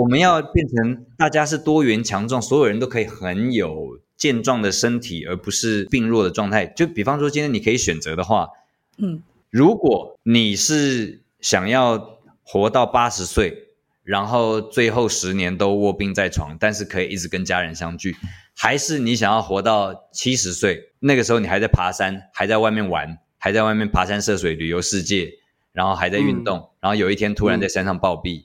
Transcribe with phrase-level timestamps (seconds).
[0.00, 6.64] 我们要变成大家是多元强壮，所有人都可以很有健壮的身体，而不是病弱的状态。
[6.64, 8.48] 就比方说，今天你可以选择的话，
[8.96, 13.66] 嗯，如果你是想要活到八十岁，
[14.02, 18.16] 然后最后十年都卧病在床，但是可以一直跟家人相聚，
[18.56, 25.30] 还是你想要活到七十岁，那个时候你还在爬山，还在外面玩，还在外面爬山涉水旅游世界，
[25.72, 28.40] 然后还在运动，嗯、然后有一天突然在山上暴毙。
[28.40, 28.44] 嗯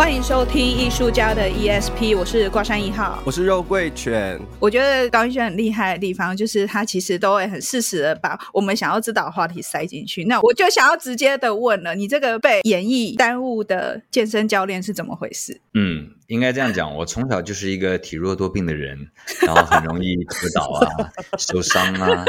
[0.00, 4.40] 欢迎收听艺术家的 ESP，我是挂山一号，我是肉桂犬。
[4.58, 10.24] 我觉得高一轩很厉害的地方，就是他其实都会很适时的把我们想要知道的话题塞进去。
[10.24, 15.60] 那我就想要直接的问了，你这个被演艺耽误的健身教练是怎么回事？
[15.74, 19.10] 嗯，应该这样讲，我从小就是一个体弱多病的人，
[19.46, 22.24] 然后很容易跌倒啊、 受伤啊，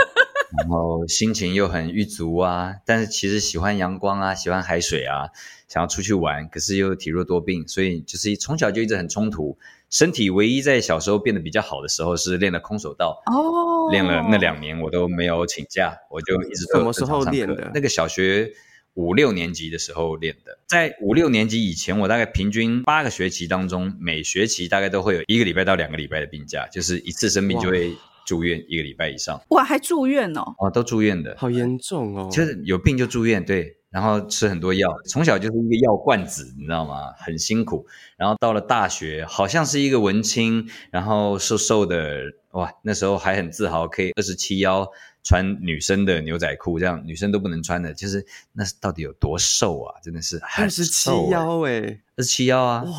[0.57, 5.29] 然后心情又很郁卒啊，但是其实喜欢阳光啊，喜欢海水啊。
[5.71, 9.57] 想要出去玩，可是又体弱多病，所以就是从小就一直很冲突。
[9.89, 17.31] 身体唯一在小时候变得比较好的时候是练了空手道哦，练了那两年我都没有请假，我就一直都有正常上课。
[17.31, 17.71] 什么时候练的？
[17.73, 18.51] 那个小学
[18.95, 29.41] 五六年级的时候练的，在五六年级以前，我大概平均八个学期当中，每学期大概都会有一个礼拜到两个礼拜的病假，就是一次生病就会住院一个礼拜以上。
[29.51, 30.53] 哇，还住院哦？
[30.59, 32.29] 哦，都住院的，好严重哦。
[32.29, 33.77] 就是有病就住院，对。
[33.91, 37.11] 然后吃很多药，从小就是一个药罐子，你知道吗？
[37.17, 37.85] 很辛苦。
[38.15, 44.89] 然后到了大学，好像是一个文青，然后瘦瘦的，哇，那时候还很自豪，可以二十七腰
[45.23, 49.99] 穿女生的牛仔裤，这样女生都不能穿的，就是那是到底有多瘦啊？
[50.01, 52.91] 真的是二十七腰诶，二十七腰啊，哇，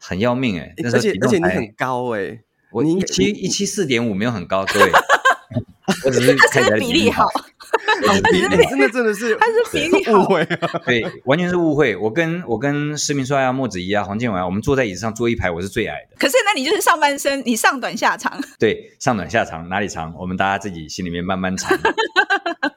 [0.00, 0.74] 很要命诶。
[0.78, 2.40] 那时候而且而且你很高诶，
[2.72, 4.90] 我一七一七四点五没有很高，各位，
[6.04, 7.24] 我只是看起来比例好。
[8.32, 10.44] 比例真的真的是，他是比你误会，
[10.86, 11.96] 对，完全是误会。
[11.96, 16.16] 我跟我跟施明帅啊、莫子怡啊、黄建伟啊，我们坐在椅子上坐一排，我是最矮的。
[16.18, 18.38] 可是那你就是上半身，你上短下长。
[18.58, 20.14] 对，上短下长，哪里长？
[20.18, 21.76] 我们大家自己心里面慢慢尝。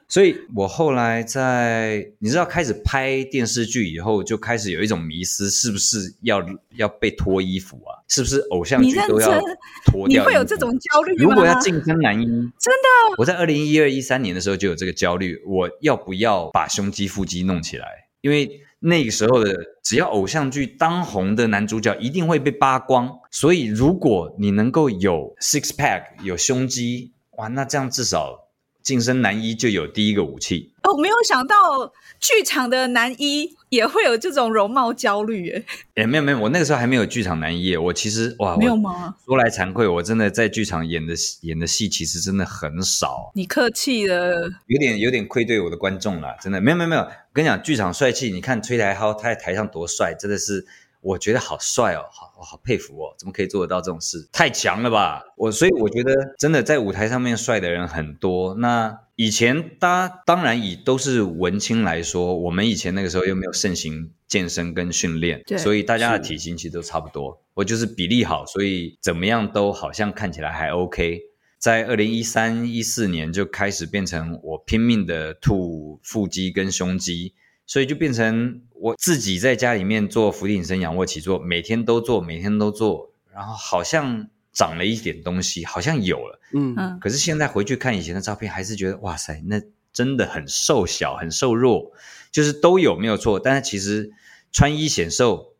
[0.08, 6.42] 所以我后来在你知道开始拍电视剧以后，就开始有一种迷思，是不是要
[6.76, 8.00] 要被脱衣服啊？
[8.08, 9.38] 是不是偶像剧都要
[9.84, 10.22] 脱掉？
[10.22, 11.24] 你会有这种焦虑吗？
[11.24, 13.16] 如果要晋升男一，真的？
[13.18, 17.86] 我在二零一二一三年的时候就有这个焦虑，我要不要把胸肌腹肌弄起来？
[18.22, 28.47] 因为那个时候的只要偶像剧当红的男主角一定会被扒光，所以如果你能够有 six pack 有胸肌，哇，那这样至少。
[28.88, 30.72] 晋升男一就有第一个武器。
[30.82, 35.64] 哦，没有想到剧场的男一也会有这种容貌焦虑，哎，
[35.96, 39.14] 哎，没有没有，我那个时候还没有剧场男一，我其实哇，没有吗？
[39.26, 41.12] 说来惭愧，我真的在剧场演的
[41.42, 43.30] 演的戏其实真的很少。
[43.34, 47.02] 你客气了，有点有点愧对我的观众了，真的没有没有没有。
[47.02, 50.66] 我跟你讲，剧场帅气，你看崔台浩他在台上多帅，真的是。
[51.08, 54.28] 我觉得好帅哦，好，我好佩服哦，怎么可以做得到这种事？
[54.30, 55.22] 太强了吧！
[55.38, 58.54] 我所以我觉得真的在舞台上面帅的人很多。
[58.56, 67.40] 那以前大家当然以都是文青来说，我们以前那个时候又没有盛行健身跟训练，所以大家的体型其实都差不多。
[67.54, 71.22] 我就是比例好，所以怎么样都好像看起来还 OK。
[71.58, 77.32] 在二零一三一四年就开始变成我拼命的吐腹肌跟胸肌。
[77.68, 86.98] 所以就变成我自己在家里面做伏地挺身、仰卧起坐，每天都做，每天都做，然后好像长了一点东西，好像有了，嗯嗯。
[86.98, 89.60] 可是现在回去看以前的照片，还是觉得哇塞，那
[89.92, 91.92] 真的很瘦小，很瘦弱，
[92.32, 93.38] 就是都有没有错。
[93.38, 94.12] 但是其实
[94.50, 95.52] 穿衣显瘦，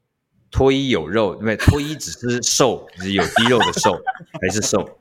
[0.50, 4.00] 脱衣有肉，因为脱衣只是瘦，只是有肌肉的瘦，
[4.40, 4.99] 还是瘦。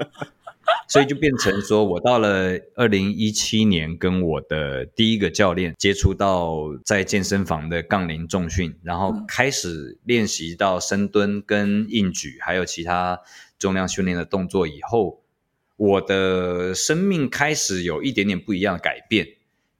[0.88, 13.20] 所以就变成说，我到了二零一七年，跟我的第一个教练接触到在健身房的杠铃重训，然后开始练习到深蹲跟硬举，还有其他
[13.60, 15.22] 重量训练的动作以后，
[15.76, 19.28] 我的生命开始有一点点不一样的改变。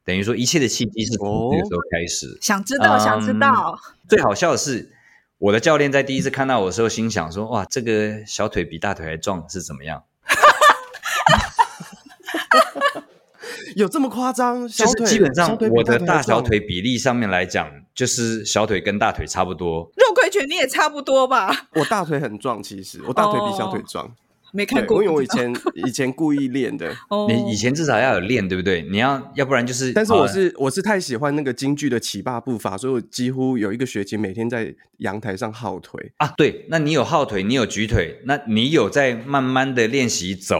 [0.04, 2.26] 等于说，一切的契机是从那个时候开始。
[2.28, 3.78] 哦，想知道，想知道。
[4.08, 4.90] 最好笑的是，
[5.38, 10.04] 我的教练在第一次看到我的时候，心想说：“哇，这个小腿比大腿还壮，是怎么样？”
[13.78, 14.68] 有这么夸张？
[14.68, 19.88] 小腿就是基本上我的大小腿比例上面来讲，就是小腿跟大腿差不多。
[19.96, 21.68] 肉桂卷你也差不多吧？
[21.74, 24.04] 我大腿很壮，其实我大腿比小腿壮。
[24.06, 24.12] 对，
[24.50, 25.54] 没看过，因为我以前
[25.86, 28.82] 以前故意练的， 哦你以前至少要有练，对不对？
[28.90, 36.10] 你要要不然就是，但是我呃是我是太喜欢那个京剧的起霸步伐，所以我几乎有一个学期每天在阳台上耗腿。
[36.16, 40.56] 啊，对，那你有耗腿，你有举腿，那你有在慢慢的练习走，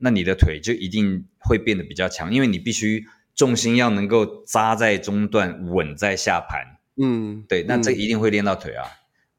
[0.00, 3.04] 那你的腿就一定会变得比较强，因为你必须
[3.34, 6.78] 重心要能够扎在中段，稳在下盘。
[6.96, 8.84] 嗯，对，那这嗯一定会练到腿啊。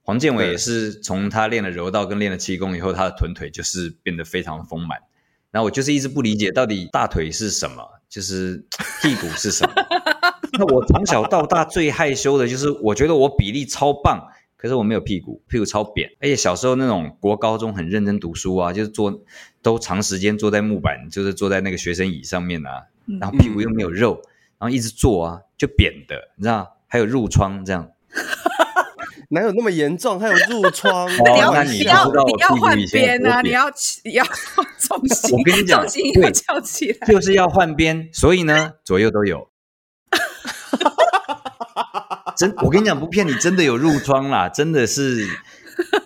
[0.04, 5.00] 黄建伟也是从他练了柔道跟练了气功以后，他的臀腿就是变得非常丰满。
[5.52, 8.66] 然后我就是一直不理解，到底大腿是什么，就是
[9.02, 9.74] 屁股是什么。
[10.58, 14.28] 那我从小到大最害羞的就是，我觉得我比例超棒，
[14.62, 16.12] 可是我没有屁股，屁股超扁。
[16.22, 19.24] 而且小时候那种国高中很认真读书啊，就是坐
[19.64, 22.84] 都长时间坐在木板，就是坐在那个学生椅上面啊，
[23.20, 24.22] 然后屁股又没有肉，
[24.60, 26.78] 然后一直坐啊，就扁的，你知道？
[26.86, 27.90] 还有褥疮这样。
[29.34, 30.20] 哪有那么严重？
[30.20, 31.10] 还有褥疮？
[31.10, 33.42] 你要那你你要不知道我你要换屁股以前边啊！
[33.42, 34.24] 你要起你要
[34.78, 37.08] 重心，我跟你讲重心对要翘起来。
[37.08, 39.50] 就是要换边，所以呢，左右都有。
[42.64, 45.28] 我跟你讲不骗你，真的有褥疮啦，真的是，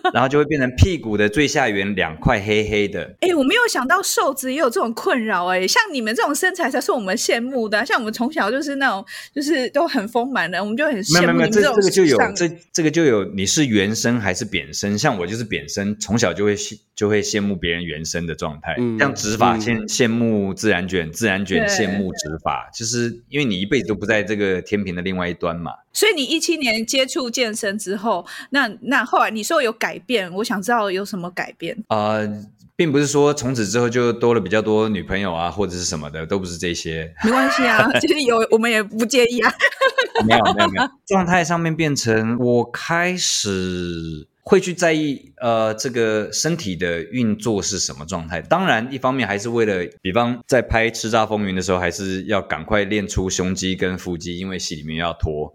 [0.14, 3.14] 然后就会变成屁股的最下缘两块黑黑的。
[3.20, 9.04] 哎、我没有想到瘦子也有这种困扰哎、像你们这种身材才是我们羡慕的啊、像我们从小就是那种
[9.34, 14.98] 就是都很丰满的，我们就很羡没有没有，这慕你们种这个就有这这个就有，你是原生还是扁身？
[14.98, 16.56] 像我就是扁身，从小就会
[16.94, 18.74] 就会羡慕别人原生的状态。
[18.78, 25.72] 嗯像直发嗯羡羡慕自然卷，自然卷羡慕直发，就是因为你一辈子都不在这个天平的另外一端嘛。
[25.92, 31.76] 所以你一七年接触健身之后，那那后来你说有改变，我想知道有什么改变？
[31.88, 32.28] 呃，
[32.74, 37.14] 并不是说从此之后就多了比较多女朋友啊，或者是什么的，都不是这些。
[37.24, 39.52] 没关系啊，其实有我们也不介意啊。
[40.26, 48.40] 没有没有没有，状态上面变成我开始会去在意，呃，这个身体的运作是什么状态。
[48.40, 55.52] 当然，一方面还是为了，比方在拍《叱咤风云》的时候，还是要赶快练出胸肌跟腹肌，因为戏里面要拖。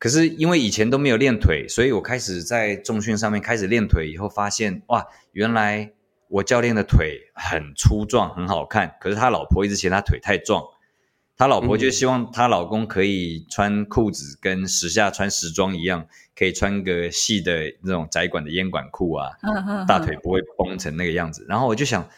[0.00, 5.92] 可是因为以前都没有练腿，所以我开始在重训上面开始练腿以后，发现哇，原来
[6.28, 8.96] 我教练的腿很粗壮，很好看。
[8.98, 10.64] 可是他老婆一直嫌他腿太壮，
[11.36, 19.30] 他老婆就希望她老公可以穿裤子跟时下穿时装一样，可以穿个细的那种窄管的烟管裤啊，
[19.86, 21.44] 大腿不会绷成那个样子。
[21.48, 22.08] 然后我就想，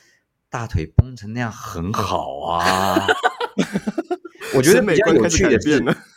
[0.49, 3.06] 大腿绷成那样很好啊。
[4.55, 5.58] 我觉得比较有趣的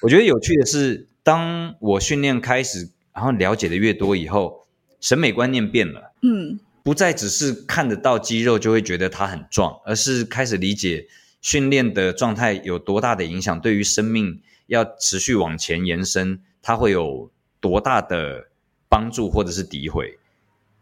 [0.01, 4.67] 我觉得有趣的是，当我训练开始，然后了解的越多以后，
[5.01, 11.07] 审美观念变了，嗯，不再只是看得到肌肉就会觉得它很壮，而是开始理解
[11.41, 18.51] 训练的状态有多大的影响，对于生命要持续往前延伸，它会有多大的
[18.87, 20.19] 帮助或者是诋毁。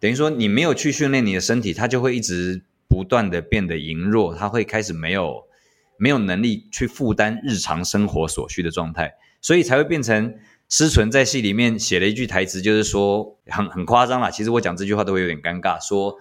[0.01, 5.47] 等于说，你没有去训练你的身体，它就会一直不断的变得羸弱，它会开始没有。
[5.95, 9.13] 没有能力去负担日常生活所需的状态，
[9.43, 10.33] 所以才会变成
[10.67, 14.31] 思纯在戏里面写了一句台词，就是说很很夸张啦。
[14.31, 16.17] 其实我讲这句话都会有点尴尬，说，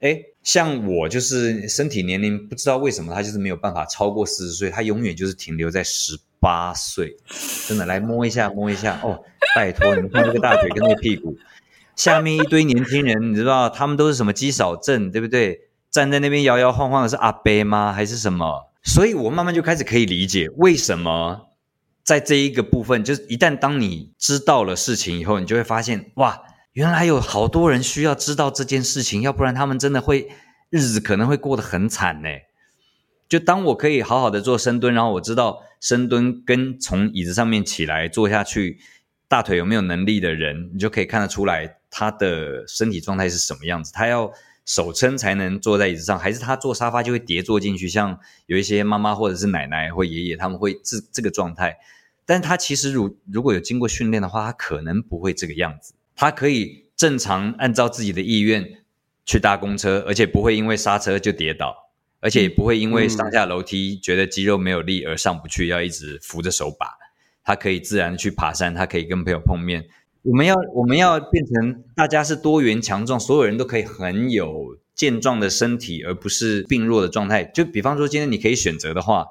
[0.00, 7.16] 哎，像我就是身体年龄不知道为什么他就是没有办法超过四十岁，他永远就是停留在十八岁。
[7.66, 9.24] 真的，来摸一下摸一下哦，
[9.56, 11.36] 拜托你们看这个大腿跟那个屁股，
[11.96, 15.62] 下面一堆年轻人，你知道他们都是什么肌少症，对不对？
[15.90, 17.90] 站在那边摇摇晃晃的是阿伯吗？
[17.90, 18.70] 还是什么？
[18.84, 21.45] 所以我慢慢就开始可以理解为什么
[22.06, 26.40] 在这一个部分，就是一旦当你知道了事情以后，你就会发现哇，
[26.72, 30.28] 原来有好多人需要知道这件事情，要不然他们真的会
[30.70, 32.28] 日子可能会过得很惨呢。
[33.28, 38.78] 就当我可以好好的做深蹲，然后我知道深蹲跟从椅子上面起来坐下去，
[39.26, 44.32] 大腿有没有能力的人，你就可以看得出来他的身体状态是什么样子，他要。
[44.66, 47.88] 手撑才能坐在椅子上，还是他坐沙发就会叠坐进去？
[47.88, 51.78] 像有一些妈妈或者是奶奶或爷爷，他们会这这个状态。
[52.26, 55.94] 但他其实如如果有经过训练的话，他可能不会这个样子。
[56.16, 58.82] 他可以正常按照自己的意愿
[59.24, 66.98] 去搭公车，而且不会因为刹车就跌倒，而且也不会因为上下楼梯觉得肌肉没有力而上不去，要一直扶着手把。
[67.44, 69.86] 他可以自然去爬山，他可以跟朋友碰面。
[70.26, 77.44] 我们要我们要变成大家是多元强壮，所有人都可以很有健壮的身体，而不是病弱的状态。
[77.44, 79.26] 就比方说，今天你可以选择的话，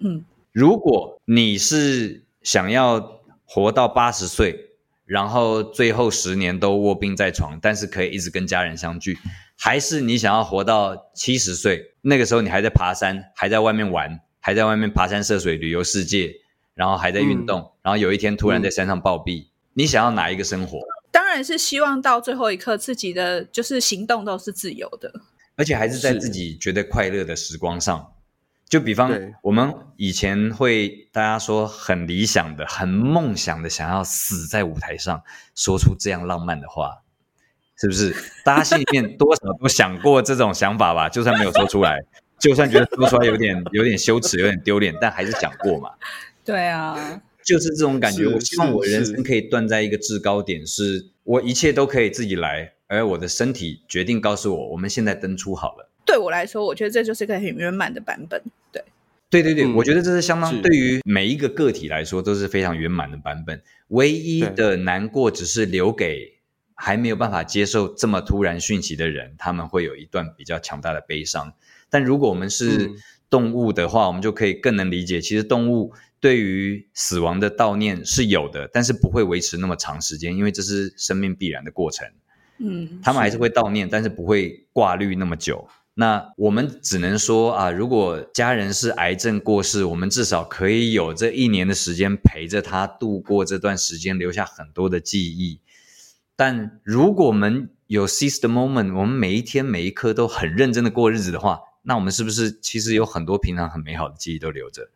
[0.00, 4.70] 嗯，如果你是想要活到八十岁，
[5.04, 9.18] 然后最后十年都卧病在床，但是可以一直跟家人相聚，
[9.56, 16.32] 还是你想要活到七十岁，那个时候你还在爬山，还在外面玩，还在外面爬山涉水旅游世界，
[16.74, 20.80] 然后还在运动，嗯、然后有一天突然在山上暴毙，嗯、你想要哪一个生活？
[21.10, 25.12] 当然是希望到最后一刻，自己的就是行动都是自由的，
[25.56, 28.12] 而且还是在自己觉得快乐的时光上。
[28.68, 29.10] 就比方
[29.42, 35.20] 我们以前会大家说很理想的、很梦想的，想要死在舞台上，
[35.56, 37.02] 说出这样浪漫的话，
[37.76, 38.14] 是不是？
[38.44, 41.08] 大家心里面多少都想过这种想法吧？
[41.08, 41.98] 就算没有说出来，
[42.38, 45.90] 就算觉得说出来有点有点羞耻、有点丢脸，但还是想过嘛。
[46.44, 48.28] 对啊，就是这种感觉。
[48.28, 55.90] 我希望我人生可以断在一个制高点，是我一切都可以自己来，而我的身体决定告诉我，我们现在登出好了。
[56.06, 58.40] 对我来说，我觉得这就是一个很圆满的版本。
[58.72, 58.84] 对，
[59.28, 63.60] 对对对，嗯、我觉得这是相当对于每一个个体来说都是非常圆满的版本。
[63.88, 66.38] 唯一的难过只是留给
[66.74, 71.52] 还没有办法接受这么突然讯息的人，他们会有一段比较强大的悲伤。
[71.90, 72.90] 但如果我们是
[73.28, 82.06] 动物的话，嗯、我们就可以更能理解，其实动物对于死亡的悼念是有的，但是不会维持那么长时间，因为这是生命必然的过程。
[82.58, 85.66] 嗯，他们还是会悼念，但是不会挂虑那么久。
[85.94, 95.60] 那我们只能说啊，如果家人是癌症过世，我们至少可以有这一年的时间陪着他度过这段时间，留下很多的记忆。
[96.36, 104.88] 但如果我们有 seize the moment，我们每一天每一刻都很认真的过日子的话，那我们是不是其实有很多平常很美好的记忆都留着，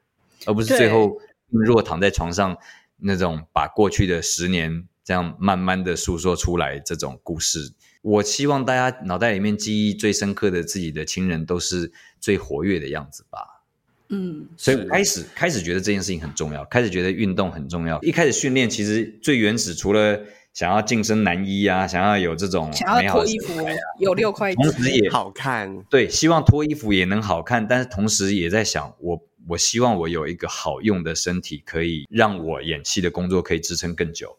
[0.46, 2.56] 而不是最后如果躺在床上
[2.98, 7.72] 那种把过去的十年这样慢慢的诉说出来这种故事。
[8.02, 13.62] 我希望大家脑袋里面记忆最深刻的自己的亲人都是最活跃的样子吧。
[14.10, 17.98] 嗯，所以开始开始觉得这件事情很重要，开始觉得运动很重要。
[18.02, 20.20] 一开始训练其实最原始，除了
[20.52, 25.82] 想要晋升男一啊，想要有这种想要脱衣服啊，有六块肌，同时也好看。
[25.88, 34.36] 对，希望脱衣服也能好看，但是同时也在想，我我希望我有一个好用的身体，可以让我演戏的工作可以支撑更久。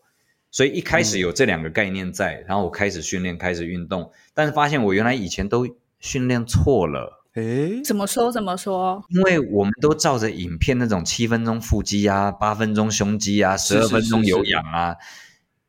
[0.51, 5.67] 所以一开始有这两个概念在，嗯、然后我开始训练，开始运动，但是发现我原来以前都
[5.99, 7.25] 训练错了。
[7.33, 8.31] 诶，怎么说？
[8.31, 9.03] 怎么说？
[9.09, 14.93] 因为我们都照着影片那种七分钟腹肌啊，八分钟胸肌啊，十二分钟有氧啊。
[14.93, 15.24] 是是是是，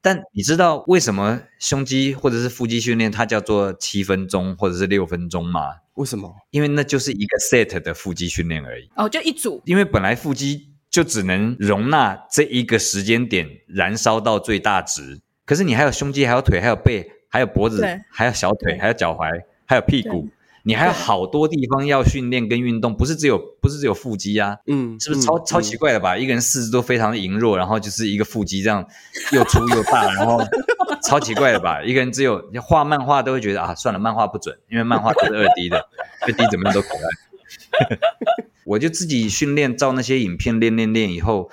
[0.06, 5.62] 但你知道为什么胸肌或者是腹肌训练它叫做七分钟或者是六分钟吗？
[5.94, 6.32] 为什么？
[6.52, 8.88] 因为那就是一个 set 的腹肌训练而已。
[8.94, 9.60] 哦，就一组。
[9.64, 10.68] 因为本来腹肌。
[10.88, 19.28] 就只能容纳这一个时间点燃烧到最大值，可是你还有胸肌，还有腿，还有背，还有脖子，还有小腿，还有脚踝，
[19.66, 20.30] 还有屁股，对
[20.66, 26.16] 你还有好多地方要训练跟运动，不是只有不是只有腹肌啊，嗯，是不是超、嗯、超奇怪的吧？
[26.16, 28.84] 嗯、一个人四肢都非常的羸弱，然后就是一个腹肌这样
[29.30, 30.42] 又粗又大，然后
[31.06, 31.80] 超奇怪的吧？
[31.84, 35.88] 一个人只有画漫画都会觉得啊，算了，漫画不准，因为漫画都是二 D 的，
[36.26, 37.98] 二 D 怎么样都可爱。
[38.66, 41.48] 我就自己训练，照那些影片练练练以后，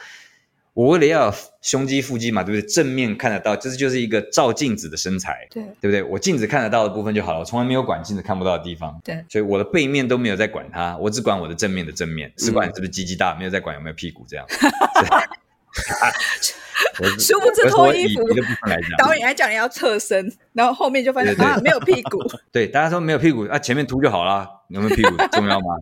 [0.74, 2.68] 我为了要胸肌、腹肌嘛，对不对？
[2.68, 6.02] 正面看得到，这就是一个照镜子的身材，对对不对？
[6.04, 14.46] 我镜子看得到的部分就好了，我从来没有管镜子看不到的地方，对，所以我的背面都没有在管它，我只管我的正面的正面，只管是不是鸡鸡大，没有在管有没有屁股这样。
[17.20, 18.24] 殊不知脱衣服
[18.98, 22.20] 导演还讲你要侧身，然后后面就发现啊没有屁股，
[22.52, 25.76] 对，大家说没有屁股啊，前面凸就好了，有没有屁股重要吗？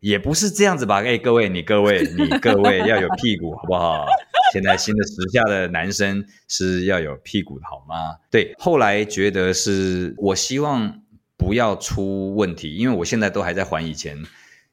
[0.00, 1.02] 也不是这样子吧？
[1.02, 4.06] 哎，各位，你各位，你各位要有屁股，好不好？
[4.52, 8.16] 现在新的时下的男生是要有屁股的，好吗？
[8.30, 11.02] 对，后来觉得是我希望
[11.36, 14.16] 不要出问题，因为我现在都还在还以前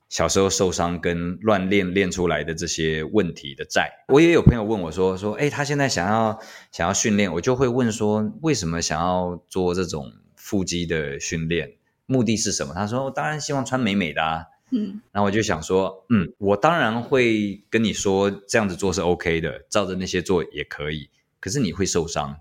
[0.10, 4.06] 小时候受伤跟乱练练出来的这些问题的债。
[4.08, 6.40] 我也有朋友问我说说，哎，他现在想要
[6.72, 11.74] 想要训练，我就会问说，为什么想要做这种腹肌的训练？
[12.06, 12.74] 目的是什么？
[12.74, 14.46] 他说，我当然希望穿美美的啊。
[14.70, 21.10] 嗯，然后我就想说，嗯，我当然会跟你说这样子做是 OK 的，照着那些做也可以。
[21.40, 22.38] 可是你会受伤，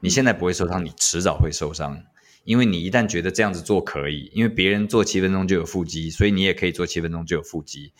[0.00, 2.02] 你现在不会受伤，你迟早会受伤，
[2.44, 7.92] 因为你一旦觉得这样子做可以，因为别人做七分钟就有腹肌，所以你也可以做七分钟就有腹肌。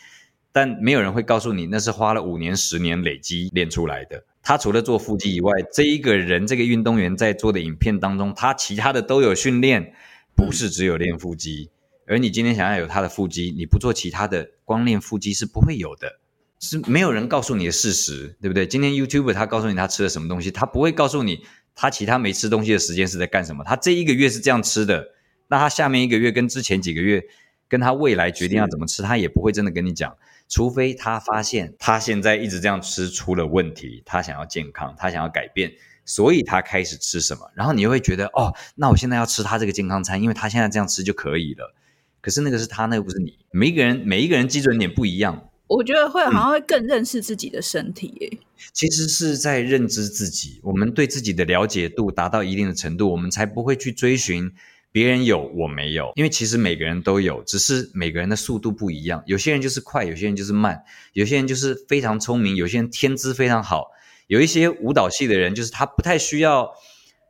[0.53, 4.25] 但没有人会告诉你那是花了五年、十年累积练出来的。
[4.41, 9.95] 他除了做腹肌以外，这一个人这个运动员在做的影片当中，他其他的都有训练，
[10.37, 11.71] 不是只有练腹肌。
[12.07, 16.21] 而你今天想要有他的腹肌，你不做其他的，光练腹肌是不会有的，
[16.61, 18.67] 是没有人告诉你的事实，对不对？
[18.67, 23.65] 今天 YouTube 他告诉你他吃了什么东西，他不会告诉你他其他没吃东西的时间是在干什么。
[23.65, 25.09] 他这一个月是这样吃的，
[25.49, 27.25] 那他下面一个月跟之前几个月，
[27.69, 30.17] 跟他未来决定要怎么吃，他也不会真的跟你讲，
[30.49, 35.73] 除非他发现他现在一直这样吃出了问题，他想要健康，他想要改变，
[36.05, 41.75] 所以他开始吃什么，然后你又会觉得哦，那我现在要吃他这个健康餐，因为他现在这样吃就可以了。
[42.21, 43.39] 可是那个是他，那个不是你。
[43.51, 48.29] 每一个人，每一个人基准点不一样，我觉得会好像会更认识自己的身体耶。
[48.33, 48.39] 嗯，
[48.73, 54.53] 其实是在认知自己，我们对自己的了解度达到一定的程度，我们才不会去追寻
[54.93, 59.23] 别人有我没有，因为其实每个人都有，只是每个人的速度不一样。
[59.27, 63.89] 有些人就是快，有些人就是慢，有些人就是非常聪明，有些人天资非常好。
[64.27, 66.73] 有一些舞蹈系的人，就是他不太需要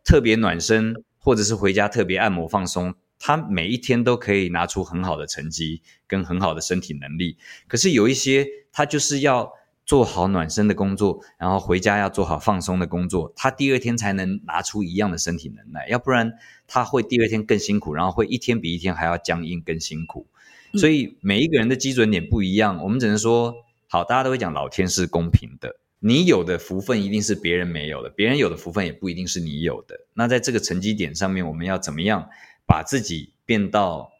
[0.04, 2.94] 特别暖身，或者是回家特别按摩放松。
[3.26, 9.50] 他每一天都可以拿出很好的成绩跟很好的身体能力，可是有一些他就是要
[9.86, 16.34] 做好暖身的工作，然后回家要做好放松的工作，他第二天才能拿出一样的身体能耐，要不然
[16.66, 20.26] 他会第二天更辛苦，然后会一天比一天还要僵硬更辛苦。
[20.74, 23.54] 所以每一个人的基准点不一样，我们只能说
[23.88, 29.98] 好，大家都会讲老天是公平的，你有的福分一定是别人没有的，别人有的福分也不一定是你有的。
[30.12, 32.28] 那在这个成绩点上面，我们要怎么样？
[32.66, 34.12] 把自己变到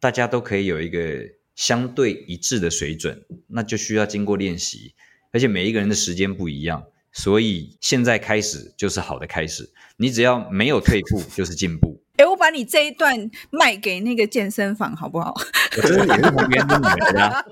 [0.00, 1.22] 大家都可以有一个
[1.54, 4.94] 相对一致的水准，那就需要经过练习，
[5.32, 9.70] 而且每一个人的时间不一样，所以现在开始就是好的开始。
[9.96, 12.02] 你只要没有退步，就是进步。
[12.16, 15.32] 哎，我把你这一段卖给那个健身房好不好？
[15.76, 17.44] 我真的也是从别人的女人啊。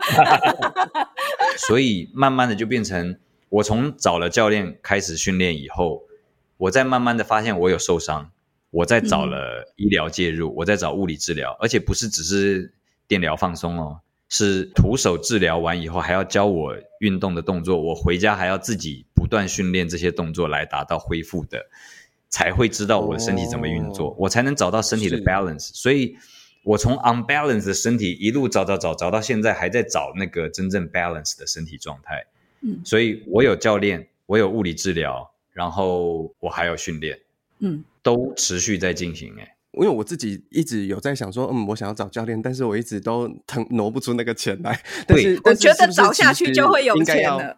[1.69, 6.02] 所以慢慢的就变成，我从找了教练开始训练以后，
[6.57, 8.33] 我再慢慢的发现我有受伤。
[8.70, 12.72] 我在找了医疗介入，嗯、我在找物理治疗，而且不是只是
[13.08, 21.66] 电疗放松哦，是徒手治疗完以后还要教我运动的动作，我回家还要自己不断训练这些动作来达到恢复的，
[22.28, 25.70] 才会知道我的身体怎么运作，哦、我才能找到身体的 balance。
[25.74, 26.16] 所以，
[26.62, 32.24] 我从 unbalance 的身体一路找找找找到现在，还在找那个真正 balance 的身体状态。
[32.60, 37.18] 嗯，所以我有教练，我有物理治疗，然后我还有训练。
[37.58, 37.82] 嗯。
[38.02, 44.80] 都持续在进行诶，因为我自己一直有在想说，嗯，我想要找教练，但是我一直都腾挪不出那个钱来。
[45.07, 47.57] 但是，对，我觉得找下去就会有钱了。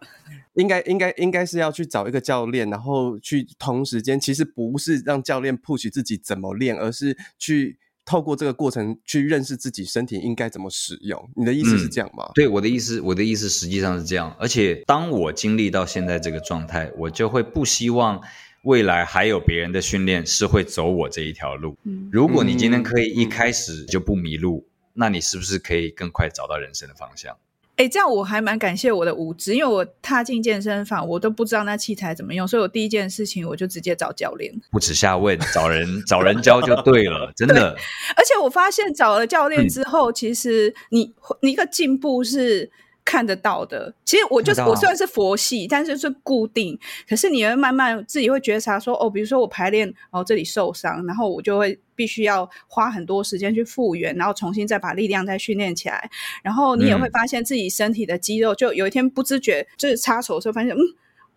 [0.55, 11.31] 应该应该应该是要去找一个教练，然后去同时间，其实不是让教练 push 自己怎么练，而是去透过这个过程去认识自己身体应该怎么使用。
[11.37, 12.25] 你的意思是这样吗？
[12.27, 14.37] 嗯，对，我的意思，我的意思实际上是这样。
[14.39, 18.21] 而且当我经历到现在这个状态，我就会不希望。
[18.63, 21.77] 未来还有别人的训练是会走我这一条路。
[22.11, 27.37] 如果你今天可以一开始就不迷路，那你是不是可以更快找到人生的方向？
[27.77, 37.71] 哎，这样我还蛮感谢我的无知，因为我踏进健身房，我都不知道那器材怎么用，所以我第一件事情我就直接找教练，不耻下问，找人 找人教就对了， 真的。
[38.15, 42.71] 而且我发现找了教练之后，嗯、其实你你一个进步是。
[43.05, 46.79] 看得到的，其实我就是我虽然是佛系，但是是固定。
[47.09, 56.11] 可是你会慢慢自己会觉察说，哦，比如说我排练哦这里受伤，然后我就会必须要花很多时间去复原，然后重新再把力量再训练起来。
[56.43, 60.79] 然后你也会发现自己身体的肌肉，就有一天不自觉就是擦手的时候发现，嗯，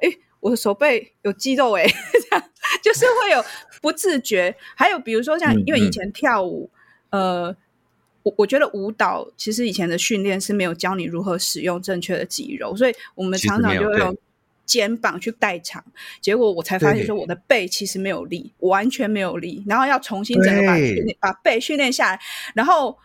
[0.02, 1.86] 诶，我的手背有肌肉诶，
[2.30, 2.50] 这样
[2.84, 3.44] 就是会有
[3.82, 4.56] 不自觉。
[4.76, 6.70] 还有比如说像因为以前跳舞，
[7.10, 7.58] 嗯嗯呃。
[8.26, 14.18] 我我觉得舞蹈其实以前的训练是没有教你如何使用正确的肌肉，所以我们常常就会用
[14.66, 15.86] 肩膀去代偿，
[16.20, 22.20] 结果我才发现说我的背其实没有力，完全没有力，然后要重新整个把训练把背训练下来，
[22.56, 22.98] 然后。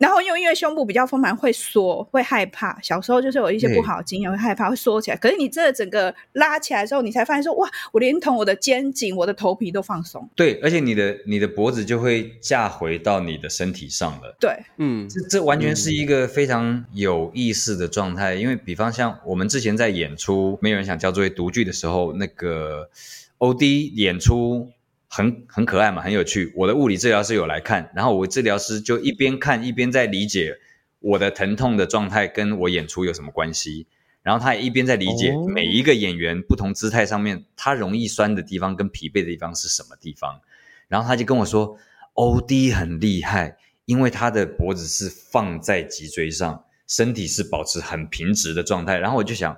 [0.00, 2.76] 然后又因为胸部比较丰满，会缩，会害怕。
[2.82, 5.16] 小时候就是有一些不好的经验，会害怕，会缩起来。
[5.16, 10.28] 可是你这整个拉起来之后，你才发现说，哇，我连同我的肩颈、我的头皮都放松。
[10.34, 14.36] 对，而且你的你的脖子就会架回到你的身体上了。
[14.40, 18.34] 对，嗯，这这完全是一个非常有意思的状态。
[18.34, 22.90] 嗯、因为比方像我们之前在演出，没有人想交作业独剧的时候，那个
[23.38, 24.70] OD 演出。
[25.16, 26.52] 很很可爱嘛，很有趣。
[26.54, 30.58] 我的物理治疗师有来看，然后我治疗师就一边看一边在理解
[31.00, 33.86] 我的疼痛的状态跟我演出有什么关系。
[34.22, 40.40] 然后他也一边在理解每一个演员不同姿态上面他容易酸的地方跟疲惫的地方是什么地方。
[40.88, 41.78] 然后他就跟我说
[42.14, 48.98] ，OD 很厉害，因为他的脖子是放在脊椎上，身体是保持很平直的状态。
[48.98, 49.56] 然后我就想，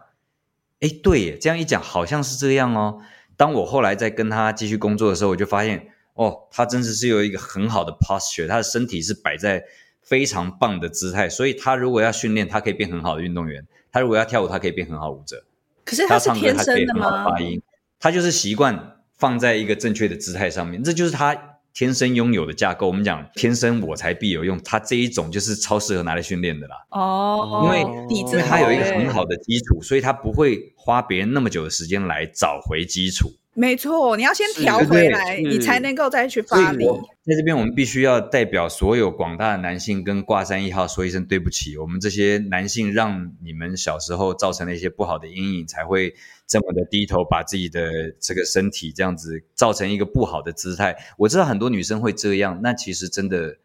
[0.79, 3.01] 哎，对耶，这样一讲好像是这样哦。
[3.39, 9.65] 当我后来在跟他继续工作的时候，我就发现，哦，他真的是有一个很好的 posture，他的身体是摆在
[10.03, 15.45] 非常棒的姿态，所以他如果要训练，他可以变很好的运动员；他如果要跳舞，他可以变很好舞者。
[15.85, 17.25] 可是他是天生的吗？
[17.25, 17.63] 发音，
[18.01, 22.89] 他就是习惯放在一个正确的姿态上面，这就是他天生拥有的架构。
[22.89, 26.75] 我们讲天生我材必有用，他这一种就是超适合拿来训练的啦。
[26.91, 33.31] 哦，因为因为他有一个很好的基础，所以他不会花别人那么久的时间来找回基础。
[33.59, 36.87] 没错，你要先调回来，你才能够再去发力。
[37.25, 41.77] 在这边，我们必须要代表所有广大的男性跟挂山一号说一声对不起。
[41.77, 46.15] 我们这些男性让你们小时候造成了一些不好的阴影，才会
[46.47, 50.97] 这么的低头，把自己的这个身体这样子造成一个不好的姿态。
[51.17, 53.59] 我知道很多女生会这样，那其实真的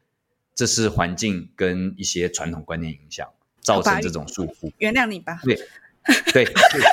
[0.55, 3.27] 这是环境跟一些传统观念影响
[3.61, 4.71] 造成这种束缚。
[4.79, 5.39] 原谅你吧。
[5.43, 5.59] 对。
[6.33, 6.43] 对，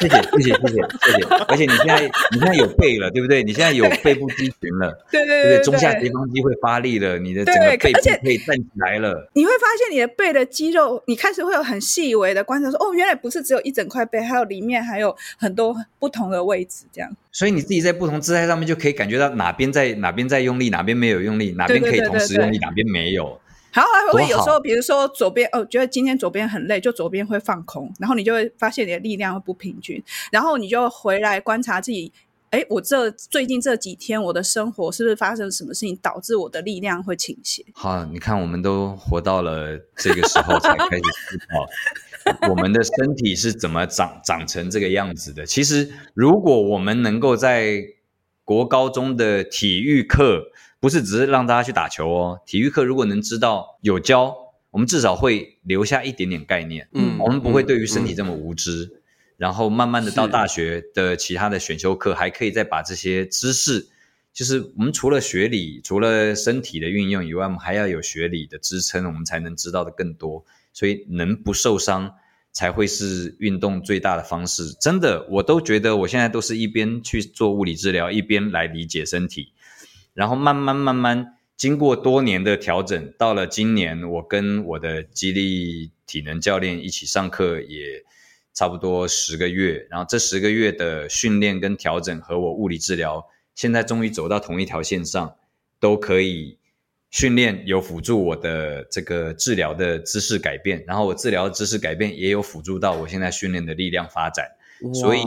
[0.00, 1.34] 谢谢，谢谢，谢谢，谢谢。
[1.48, 3.42] 而且你现在，你现在有背了，对不对？
[3.42, 7.92] 你现在有背部肌群了， 对对对，中下斜方肌会发力了，你的整个背部可以
[8.38, 9.28] 站起来了。
[9.34, 17.10] 你会发现你的背的肌肉，你开始会有很细微的观察说，说哦，原来不是只有一整块背，还有里面还有很多不同的位置，这样。
[17.32, 23.40] 所以你自己在不同姿态上面就可以感觉到哪边在哪边在用力，哪边没有用力，哪边可以同时用力，哪边没有。
[23.72, 30.02] 好，还会有时候，比如说左边哦，觉得今天左边很累，就左边会放空，然后你就会发现你的力量会不平均，
[30.32, 32.12] 然后你就回来观察自己，
[32.50, 37.64] 哎，我这最近这几天我的生活是不是发生什么事情导致我的力量会倾斜？
[37.72, 45.46] 好，你看我们都活到了这个时候才开始思考，我们的身体是怎么长长成这个样子的。
[45.46, 47.84] 其实，如果我们能够在
[48.44, 54.34] 国高中的体育课，不是只是让大家去打球哦，体育课如果能知道有教，
[54.70, 56.88] 我们至少会留下一点点概念。
[56.94, 58.84] 嗯，我们不会对于身体这么无知。
[58.84, 59.00] 嗯嗯、
[59.36, 63.88] 然后慢慢的到大学的其他的选修课，还可以再把这些知识，
[64.32, 70.44] 就是我们除了学理，除了身体的运用以外，我们还要有学理的支撑，我们才能知道的更多。
[70.72, 72.14] 所以能不受伤，
[72.52, 74.72] 才会是运动最大的方式。
[74.80, 79.52] 真的，我都觉得我现在都是一边去做物理治疗，一边来理解身体。
[80.14, 88.04] 然后慢慢慢慢，经过多年的调整，到了今年，我跟我的肌力体能教练一起上课，也
[88.52, 89.86] 差不多十个月。
[89.90, 95.36] 然后这十个月的训练跟调整和我物理治疗，现在终于走到同一条线上，
[95.78, 96.58] 都可以
[97.10, 104.48] 训练有辅助我的这个治疗的姿势改变，然后我治疗的姿势改变也有辅助到我现在训练的力量发展，
[104.94, 105.24] 所以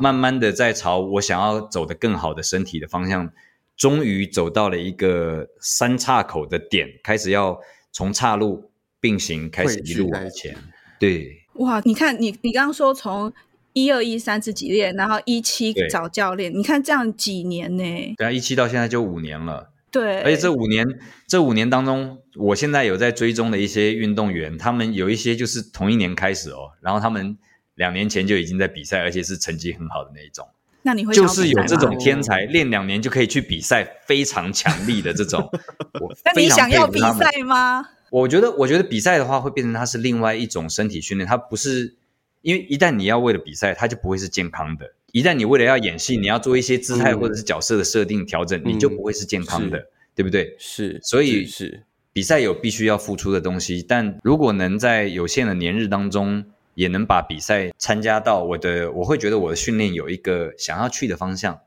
[0.00, 3.32] 慢慢的在朝我想要走得更好的身体的方向。
[3.76, 7.58] 终于走到了一个三岔口的点，开始要
[7.92, 10.56] 从岔路并行，开始一路往前。
[10.98, 13.32] 对，哇，你看你你刚刚说从
[13.74, 17.84] 一二一三自己练，然后一七找教练，你看这样几年呢？
[18.16, 19.72] 对啊，一七到现在就五年了。
[19.90, 20.86] 对，而且这五年
[21.26, 27.36] 这五年当中，我现在有在追踪的一些运动员，他们有一些就是同一年开始哦，然后他们
[27.74, 30.46] 两年前就已经在比赛，而且是成绩很好的那一种。
[30.86, 35.50] 那你会就是有这种天才，练两年就可以去比赛，非常强力的这种。
[36.24, 37.84] 那你想要比赛吗？
[38.12, 41.96] 我觉得，我觉得比赛的话会变成它是另外一种身体训练，它不是
[42.42, 44.92] 因为一旦你要为了比赛，它就不会是健康的。
[45.10, 50.54] 一旦你为了要演戏，你要做一些姿态或者是角色的设定调整，你就不会是健康的，对不对？
[50.56, 56.44] 是，所以是比赛有必须要付出的东西，但如果能在有限的年日当中。
[56.76, 61.58] 也能把比赛参加到我的，我会觉得我的训练有一个想要去的方向。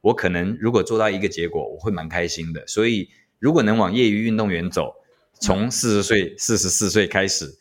[0.00, 2.66] 我可能如果做到一个结果，我会蛮开心的。
[2.66, 4.94] 所以如果能往业余运动员走，
[5.40, 7.56] 从四十岁、四十四岁开始，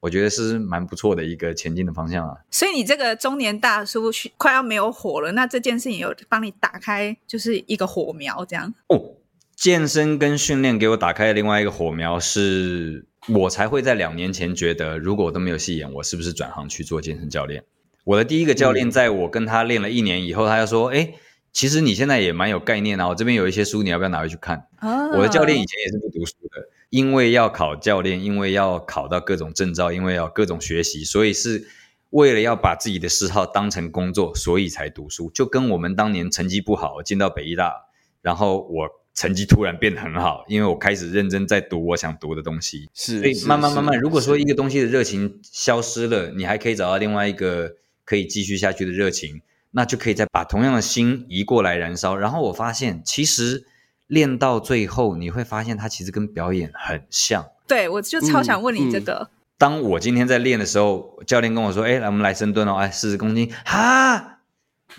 [0.00, 2.36] 我觉得是蛮不错的一个前进的方向啊。
[2.50, 8.74] 所以你这个中年大叔快要没有火了，那这件事情有帮你打开，就是一个火苗这样。
[8.88, 9.16] 哦，
[9.56, 13.06] 健身跟训练给我打开的另外一个火苗是。
[13.28, 17.62] 我才会在两年前觉得，如果我都没有戏演，我是不是转行去做健身教练？
[18.02, 21.14] 我的第一个教练，在我跟他练了一年以后，他就说：“哎，
[21.52, 24.66] 其实你现在也蛮有概念啊，我这边有一些书，你要不要拿回去看？”
[25.14, 31.68] 我的教练以前也是不读书的，因为要考教练，因为要考到各种证照，因为要各种学习，所以是
[32.10, 35.30] 为了要把自己的嗜好当成工作，所以才读书。
[35.30, 37.86] 就跟我们当年成绩不好，进到北医大，
[38.20, 39.01] 然后我。
[39.14, 42.88] 成绩突然变得很好，因为我开始认真在读我想读的东西。
[42.94, 52.16] 是，所以慢慢慢慢，如果说一个东西的热情消失了，你还可以找到另外一个可以继续下去的热情，那就可以再把同样的心移过来燃烧。
[52.16, 53.66] 然后我发现，其实
[54.06, 57.46] 练到最后，你会发现它其实跟表演很像。
[57.68, 59.14] 对，我就超想问你这个。
[59.14, 64.38] 嗯嗯、当我今天在练的时候，教练跟我说：“哎，来，我们来深蹲哦，哎，四十公斤，哈，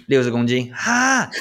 [0.06, 1.32] 六十公斤，哈。”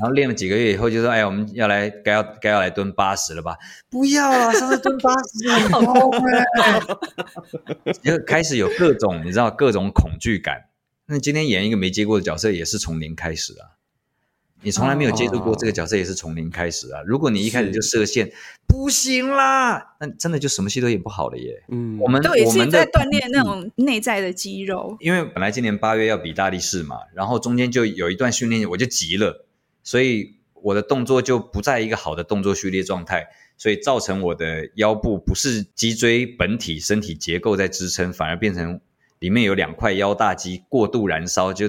[0.00, 3.54] 然后练了几个月以后，就说：“哎，我们要来，该要该要来蹲八十了吧？
[3.90, 7.92] 不要啊，上次蹲八十很痛哎。
[8.02, 10.68] ”就开始有各种你知道各种恐惧感。
[11.04, 13.76] 那今天演一个没接过的角色，也是从零开始啊。
[14.62, 17.00] 你从来没有接触过这个角色，也是从零开始啊。
[17.06, 18.30] 如果你一开始就设限，
[18.66, 21.62] 不行啦，那真的就什么戏都演不好了耶。
[21.68, 24.96] 嗯，我们都也是在锻炼那种内在的肌肉。
[25.00, 29.46] 因为本来今年八月要比大力士嘛，然后中间就有一段训练，我就急了。
[29.82, 38.80] 所以我的动作就不在一个好的动作序列状态，所以造成我的腰部不是脊椎本体身体结构在支撑，反而变成
[39.18, 41.68] 里面有两块腰大肌过度燃烧，就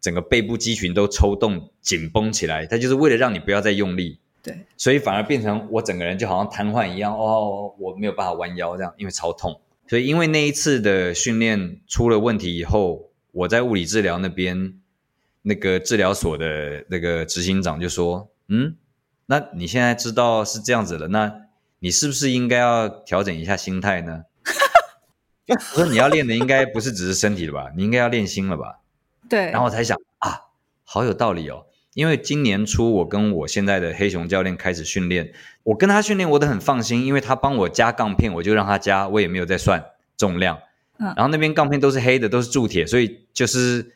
[0.00, 4.18] 整个背部肌群都抽动紧绷起来，它就是为了让你不要再用力。
[4.42, 9.60] 对，所以反而变成我整个人就好像瘫痪一样，哦，我没有办法弯腰这样，因为超痛。
[9.86, 14.79] 所以因为那一次的训练出了问题以后，我在物理治疗那边
[15.42, 18.76] 那个治疗所的那个执行长就说：“嗯，
[19.26, 21.32] 那你现在知道是这样子了，那
[21.78, 24.24] 你是不是应该要调整一下心态呢？”
[25.74, 27.70] 我说：“你要练的应该不是只是身体了吧？
[27.76, 28.80] 你应该要练心了吧？
[29.28, 30.42] ”对，然后我才想啊，
[30.84, 31.66] 好有道理哦。
[31.94, 35.32] 因为今年初我跟我现在的黑熊教练开始训练，
[35.64, 39.84] 我跟他训练我都很放心，因为他帮我加杠片，我就让他加，我也没有再算
[40.16, 40.60] 重量。
[40.98, 43.92] 嗯，然后那边杠片都是黑的，都是铸铁，所以就是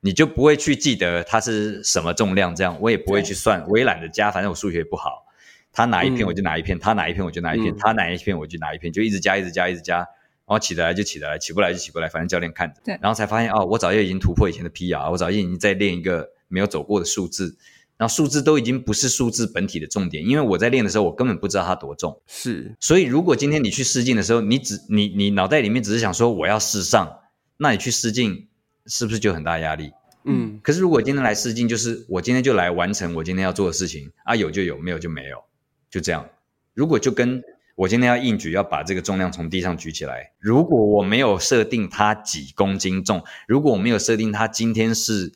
[0.00, 5.24] 你就不会去记得它是什么重量，这样我也不会去算，我也懒得加，反正我数学不好。
[5.72, 10.06] 他哪一片我就哪一片，嗯，他哪一片我就哪一片，嗯，他哪一片我就哪一片，就一直加，一直加，一直加，然
[10.46, 12.80] 后起得来就起得来，起不来就起不来，反正教练看着。
[12.84, 16.30] 对，然后才发现哦，我早就已经突破以前的 PR，我早就已经在练一个。
[16.48, 17.56] 没有走过的数字，
[17.96, 22.22] 然后数字都已经不是数字本体的重点，因为我在练的时候，我根本不知道它多重。
[22.28, 27.18] 是，所以如果今天你去试镜的时候，你只你你脑袋里面只是想说我要试上，
[27.56, 28.46] 那你去试镜
[28.86, 29.92] 是不是就很大压力？
[30.24, 30.60] 嗯。
[30.62, 35.42] 可是如果今天来试镜，就是我今天就来完成我今天要做的事情啊，有就有，没有就没有，
[35.90, 36.28] 就这样。
[36.74, 37.42] 如果就跟
[37.74, 45.32] 我今天要硬举，要把这个重量从地上举起来，如果我没有设定它几公斤重，如果我没有设定它今天是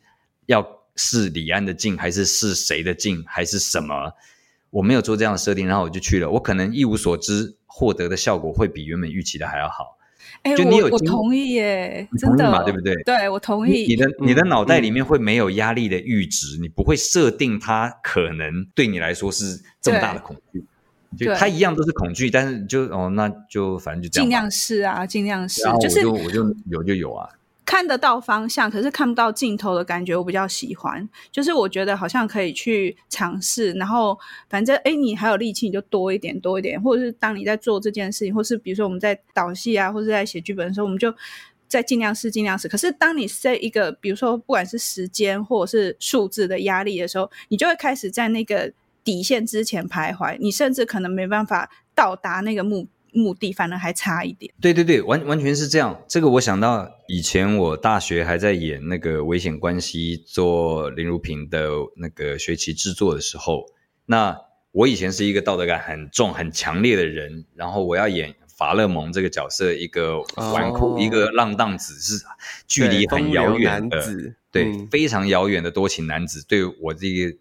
[0.46, 0.80] 要。
[0.96, 4.12] 试李安的镜还是试谁的镜还是什么？
[4.68, 6.28] 我没有做这样的设定，然后我就去了。
[6.28, 9.96] 我可能一无所知，获得的效果会比原本预期的还要好。
[10.42, 12.94] 哎，就你有我，我同意耶，真的嘛，对不对？
[13.04, 13.86] 对，我同意。
[13.86, 20.64] 你的你的脑袋里面会没有压力的阈值，嗯，你不会设定它可能对你来说是这么大的恐惧。
[21.18, 24.24] 就它一样都是恐惧，但是就哦，那就反正就这样。
[24.24, 25.62] 尽量试啊，尽量试。
[25.62, 27.28] 然后我就、就是、我就有就有啊。
[27.70, 31.08] 看得到方向，可是看不到尽头的感觉，我比较喜欢。
[31.30, 36.82] 就是我觉得好像可以去尝试，然后反正哎，你还有力气，你就多一点，多一点。
[36.82, 41.14] 或者是当你在做这件事情，或是比如说我们在导戏啊，或者在写剧本的时候，我们就
[41.68, 42.66] 再尽量试，尽量试。
[42.66, 48.72] 可是当你在一个比如说不管是时间或者是数字的压力的时候，你就会开始在那个
[49.04, 52.88] 底线之前徘徊，你甚至可能没办法到达那个目。
[53.12, 54.52] 目的反而还差一点。
[54.60, 56.02] 对对对，完完全是这样。
[56.08, 63.66] 这个我想到以前我大学还在演那个危险关系，做林如萍的那个学期制作的时候，
[64.06, 64.36] 那
[64.72, 72.24] 我以前是一个道德感很重、很强烈的人，然后我要演法勒蒙这个角色，一个纨绔、哦、一个浪荡子，是
[72.66, 74.00] 距离很遥远的，
[74.52, 77.36] 对，对、嗯，非常遥远的多情男子，对我这个。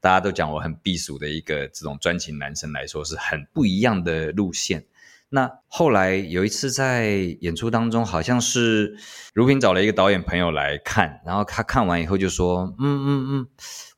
[0.00, 4.84] 大家都讲我很避暑的一个这种专情男生来说，是很不一样的路线。
[5.30, 8.96] 那后来有一次在演出当中，好像是
[9.34, 13.46] 如萍找了一个导演朋友来看，然后他看完以后就说：“嗯嗯嗯，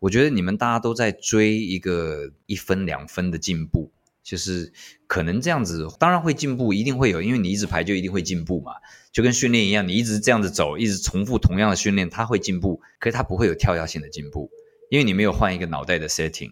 [0.01, 4.73] 我觉得你们大家都在追一个一分两分的进步，就是
[5.07, 8.73] 可能这样子，当然会进步，一定会有，因为你一直排就一定会进步嘛，
[9.12, 14.51] 就跟训练一样，你一直这样子走，一直重复同样的训练，它会进步，可是它不会有跳跃性的进步。”
[14.90, 16.51] 因为你没有换一个脑袋的 setting，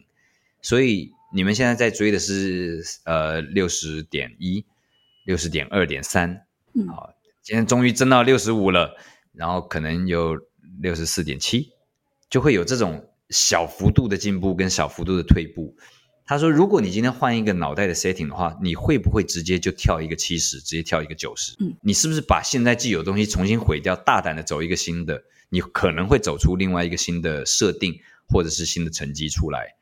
[0.63, 4.65] 所以你们现在在追的是呃六十点一、
[5.25, 6.47] 六十点二点三，
[6.89, 8.97] 好，今天终于增到六十五了，
[9.33, 10.39] 然后可能有
[10.81, 11.73] 六十四点七，
[12.31, 15.77] 就会有这种小幅度的进步跟小幅度的退步。
[16.25, 21.55] 他说，如果你今天换一个脑袋的 setting 的话，你会不会直接就跳一个七十，直接跳一个九十？
[21.61, 25.23] 嗯，你是不是把现在既有东西重新毁掉，大胆的走一个新的？
[25.51, 28.01] 你可能会走出另外一个新的设定。
[28.31, 29.75] 或者是新的成绩出来，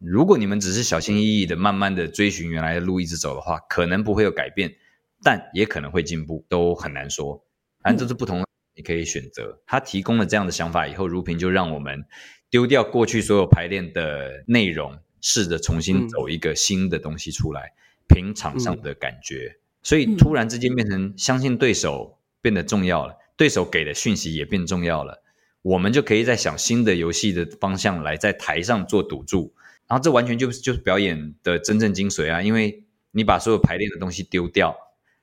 [0.00, 4.76] 如果你们只是小心翼翼的、慢慢的追寻原来的路一直走的话，可能不会有改变，
[5.22, 7.44] 但也可能会进步，都很难说。
[7.82, 9.60] 反正这是不同的，你可以选择。
[9.66, 12.06] 他提供了这样的想法以后，如萍就让我们
[12.48, 17.74] 丢掉过去所有排练的内容，试着重新走一个新的东西出来，
[18.08, 19.58] 凭场上的感觉。
[19.82, 25.22] 所以突然之间变成相信对手变得重要了，对手给的讯息也变重要了。
[25.60, 29.52] 我们就可以在想新的游戏的方向来在台上做赌注，
[29.90, 32.40] 然后这完全就是就是表演的真正精髓啊！
[32.40, 34.76] 因为你把所有排练的东西丢掉，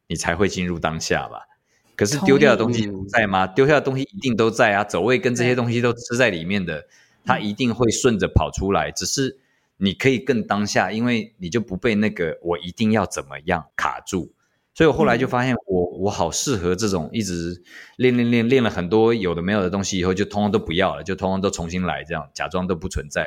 [0.08, 1.44] 你才会进入当下吧。
[1.96, 3.48] 可是丢掉的东西不在吗？
[3.48, 4.84] 丢掉的东西一定都在啊！
[4.84, 6.86] 走位跟这些东西都吃在里面的，
[7.24, 8.92] 它一定会顺着跑出来。
[8.92, 9.40] 只是
[9.78, 14.34] 你可以更当下，因为你就不被那个我一定要怎么样卡住。
[14.74, 17.64] 所以我后来就发现我，我、嗯、我好适合这种一直
[17.96, 23.26] 练练练练了很多有的没有的东西，以后就通通都不要了，就通通都重新来，这样假装都不存在，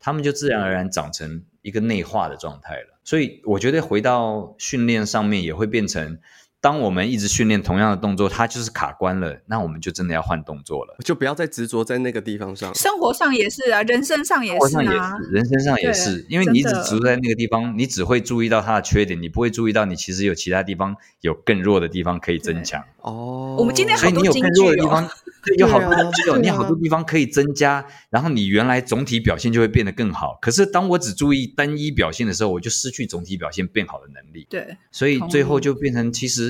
[0.00, 2.98] 他们就自然而然长成一个内化的状态了。
[3.04, 6.18] 所以我觉得回到训练上面也会变成。
[6.60, 12.74] 当我们一直训练同样的动作，它就是卡关了，那我们就真的要换动作了，就不要再执着在那个地方上。
[12.74, 22.84] 生活上也是啊，人生上也是啊，人生上也是，因为你一直执着在那个地方，你只会注意到它的缺点，你不会注意到你其实有其他地方有更弱的地方可以增强。
[22.98, 25.08] 哦，我们今天所以你有更弱的地方，
[25.42, 30.36] 对，有好多肌肉，啊、你好多地方可以增加，然后你原来总体表现就会变得更好。
[30.42, 34.46] 可是当我只注意单一表现的时候，我就失去总体表现变好的能力。
[34.50, 36.49] 对，所以最后就变成其实。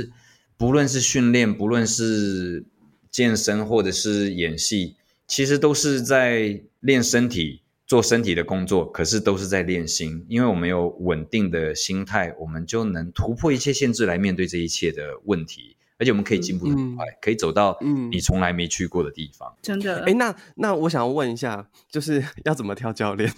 [0.61, 2.67] 不论是训练，不论是
[3.11, 4.95] 健身，或者是演戏，
[5.27, 8.85] 其实都是在练身体，做身体的工作。
[8.85, 15.79] 可是都是在练心，因为我们有稳定的心态，我们就能突破一切限制来面对这一切的问题。
[15.99, 17.79] 而且我们可以进步得很快，嗯、可以走到
[18.13, 19.51] 你从来没去过的地方。
[19.63, 20.05] 真的？
[20.05, 23.33] 哎，那那我想要问一下，就是要怎么挑教练？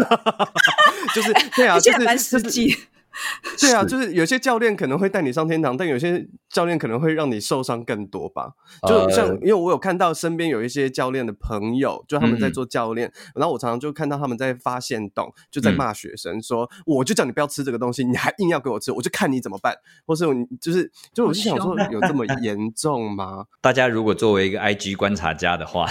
[1.14, 2.74] 就是对啊，就是蛮实际。
[3.58, 8.52] 对啊，就是有些教练可能会带你上天堂，但有些教练可能会让你受伤更多吧。
[8.86, 19.74] 就像因为我有看到身边有一些教练的朋友，就他们在做教练，嗯、然后我常常就看到他们在发现动，就在骂学生说，我就叫你不要吃这个东西，你还硬要给我吃，我就看你怎么办。
[20.06, 20.24] 或是
[20.60, 23.46] 就是就我就想说， 有这么严重吗？
[23.60, 25.88] 大家如果作为一个 IG 观察家的话，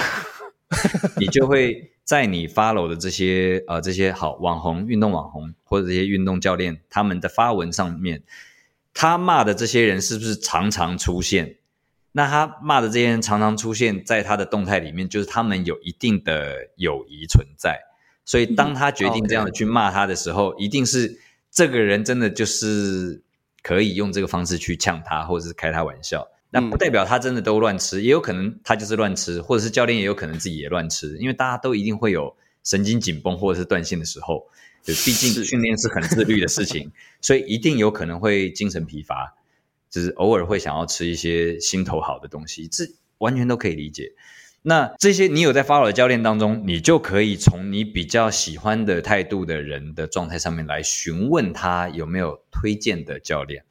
[1.20, 1.97] 你就会。
[2.08, 8.24] 在你 follow 的这些呃这些好网红、运动网红或者这些运动教练，他们的发文上面，
[8.94, 11.58] 他骂的这些人是不是常常出现？
[12.14, 17.78] 那他骂的这些人常常出现在他的动态里面，就是他们有一定的友谊存在。
[18.24, 21.20] 所以当他决定这样的去骂他的时候，一定是
[21.52, 23.22] 这个人真的就是
[23.62, 26.26] 可以用这个方式去呛他，或者是开他玩笑。
[26.50, 34.48] 那不代表他真的都乱吃，也有可能他就是乱吃，或者是教练也有可能自己也乱吃，因为大家都一定会有神经紧绷或者是断线的时候，
[34.82, 39.36] 就毕竟训练是很自律的事情，所以一定有可能会精神疲乏，
[39.90, 42.86] 就是偶尔会想要吃一些心头好的东西，这
[43.18, 44.14] 完全都可以理解。
[44.62, 53.64] 那这些你有在 follow 的教练当中，你就可以从你比较喜欢的态度的人的状态上面来询问他有没有推荐的教练。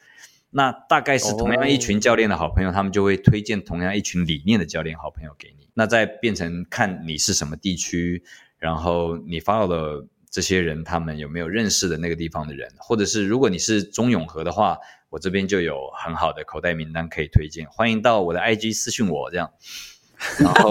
[0.50, 2.74] 那大概是同样一群教练的好朋友，oh.
[2.74, 5.68] 他们就会推荐同样一群理念的教练好朋友给你。
[5.74, 8.22] 那再变成看你是什么地区，
[8.59, 14.78] 然后你 follow 的这些人，他们有没有认识的那个地方的人，或者是如果你是中永和的话，
[15.11, 19.50] 我这边就有很好的口袋名单可以推荐，欢迎到我的 IG 私信我这样。
[20.38, 20.70] 然后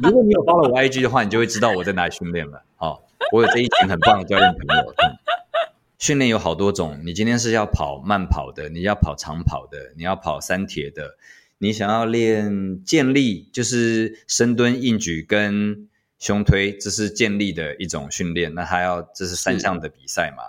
[0.00, 2.62] 如果你有 follow 我 IG 的话，你就会知道我在哪里训练了。
[2.76, 4.94] 好，我有这一群很棒的教练朋友。
[4.96, 5.18] 嗯
[5.98, 11.16] 训练有好多种，你今天是要跑慢跑的，你要跑长跑的，你要跑三铁的，
[11.56, 18.52] 你想要练健力，就是深蹲、硬举跟胸推，这是健力的一种训练。
[18.54, 20.42] 那还要这是三项的比赛嘛？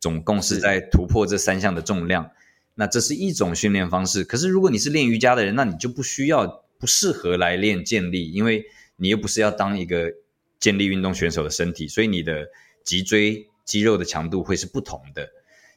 [0.00, 2.30] 总共是在突破这三项的重量。
[2.74, 4.24] 那这是一种训练方式。
[4.24, 8.64] 可是如果你是练瑜伽的人，那你就不需要，不适合来练健力，因为
[8.96, 10.12] 你又不是要当一个
[10.58, 12.48] 健力运动选手的身体，所以你的
[12.82, 13.48] 脊椎。
[13.64, 15.30] 肌肉的强度会是不同的。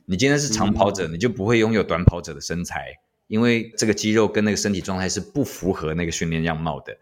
[0.06, 6.98] 你今天是长跑者，你就不会拥有短跑者的身材，因为这个肌肉跟那个身体状态是不符合那个训练样貌的。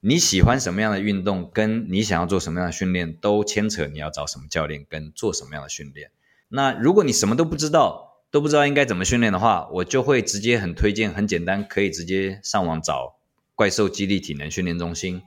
[0.00, 6.12] 你喜欢什么样的运动，跟你想要做什么样的训练，都牵扯你要找什么教练跟做什么样的训练。
[6.48, 13.16] 那如果你什么都不知道，都不知道应该怎么训练的话，我就会直接很推荐，很简单，可以直接上网找
[13.56, 15.22] 怪兽肌力体能训练中心，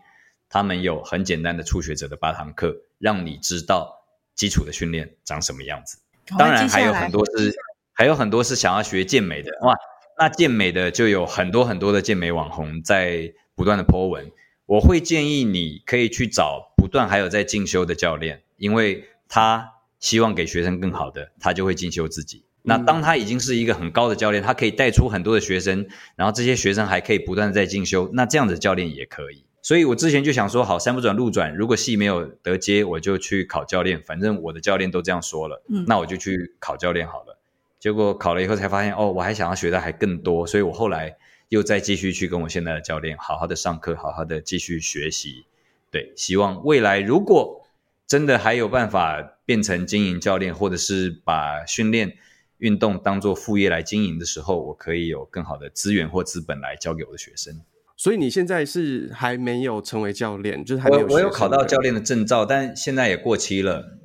[0.47, 4.00] 他们有很简单的初学者的八堂课，让你知道。
[4.35, 5.97] 基础的训练长什么样子？
[6.37, 7.53] 当然还有很多是，
[7.93, 9.75] 还有很多是想要学健美的哇。
[10.17, 14.31] 那健美的就有很多很多的健美网红在不断的 po 文。
[14.67, 22.45] 我会建议你可以去找不断还有在进修的教练，因为他希望给学生更好的，他就会进修自己。
[22.61, 29.43] 那当他已经是一个很高的教练，他可以带出很多的学生，然后这些学生还可以不断在进修，那这样子的教练也可以。
[29.61, 34.01] 所以我之前就想说，好，山不转路转，如果戏没有得接，我就去考教练。
[34.01, 37.37] 反正我的教练都这样说了，嗯，那我就去考教练好了。
[37.79, 41.15] 结果考了以后才发现，哦，我还想要学的还更多，所以我后来
[41.49, 45.45] 又再继续去跟我现在的教练好好的上课，好好的继续学习。
[45.91, 47.67] 对，希望未来如果
[48.07, 52.17] 真的还有办法变成经营教练，或者是把训练
[52.57, 57.61] 运动当做副业来经营的时候，我可以有更好的资源或资本来教给我的学生。
[58.01, 61.13] 所以你现在是还没有成为教练，就是还没有我。
[61.13, 63.99] 我有考到教练的证照，但现在也过期了。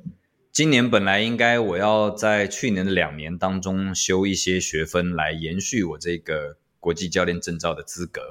[0.51, 8.21] 今年本来应该我要在去年的两年当中修一些学分来延续我这个国际教练证照的资格，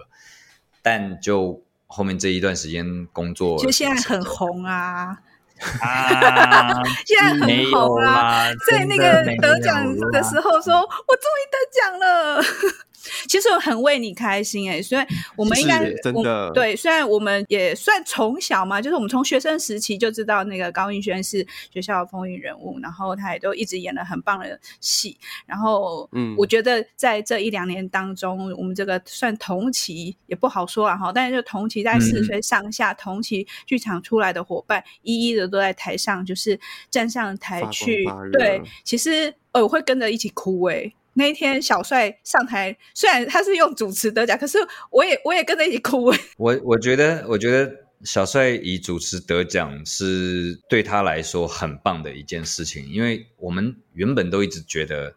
[0.83, 5.19] 但就后面这一段时间工作，就现在很红啊。
[5.81, 9.05] 啊， 现在很红啊，在那个
[9.41, 12.41] 得奖的时候说，我终于得奖了。
[13.29, 15.05] 其实我很为你开心哎、欸，所以
[15.37, 36.59] 我们应该真的对，虽然我们也算从小嘛，就是我们从学生时期就知道那个高英轩是学校的风云人物，然后他也都一直演了很棒的戏，然后嗯，我觉得在这一两年当中，我们这个算同期也不好说了哈，但是就同期在四十岁上下、嗯、同期剧场出来的伙伴，一一的都在台上，就是
[36.91, 40.95] 站上台去，对，其实呃我会跟着一起哭哎、欸。
[41.19, 44.59] 那一天小帅上台，虽然他是用主持得奖，可是
[44.91, 46.13] 我也我也跟着一起哭。
[46.37, 55.15] 我我觉得我觉得小帅以主持得奖是对他来说很棒的一件事情，因为我们原本都一直觉得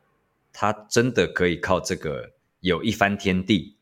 [0.53, 2.31] 他真的可以靠这个
[2.61, 3.75] 有一番天地，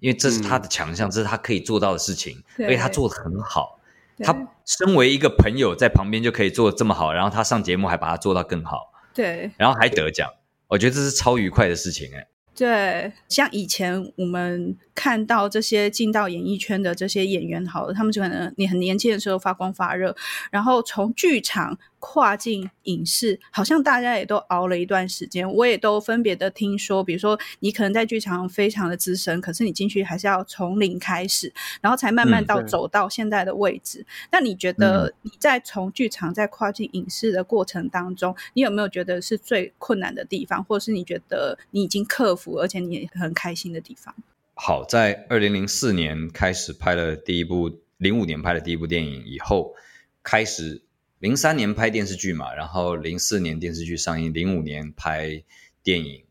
[0.00, 3.80] 因为这是他的强项，嗯、这是他可以做到的事情，而且他做的很好。
[4.18, 10.30] 他身为一个朋友在旁边就可以做得这么好，然后他上节目还把他做到更好，对，然后还得奖。
[10.72, 12.26] 我觉得这是超愉快的事情哎。
[12.54, 20.14] 对，像以前我们看到这些进到演艺圈的这些演员，好了，他们就可能你很年轻的时候发光发热，
[20.52, 21.76] 然后从剧场。
[22.04, 34.00] 跨进影视，好像大家也都熬了一段时间，我也都分别的听说，比如说你可能在剧场非常的资深，可是你进去还是要从零开始，然后才慢慢到走到现在的位置。
[34.00, 44.12] 嗯、那你觉得你在从剧场在跨进影视的过程当中，你有没有觉得是最困难的地方，或者是你觉得你已经克服，而且你也很开心的地方？
[44.54, 49.74] 好，在二零零四年开始拍了第一部，零五年拍了第一部电影以后，
[50.22, 50.82] 开始。
[51.18, 55.44] 零三年拍电视剧嘛，然后零四年电视剧上映，零五年拍
[55.80, 56.24] 电影，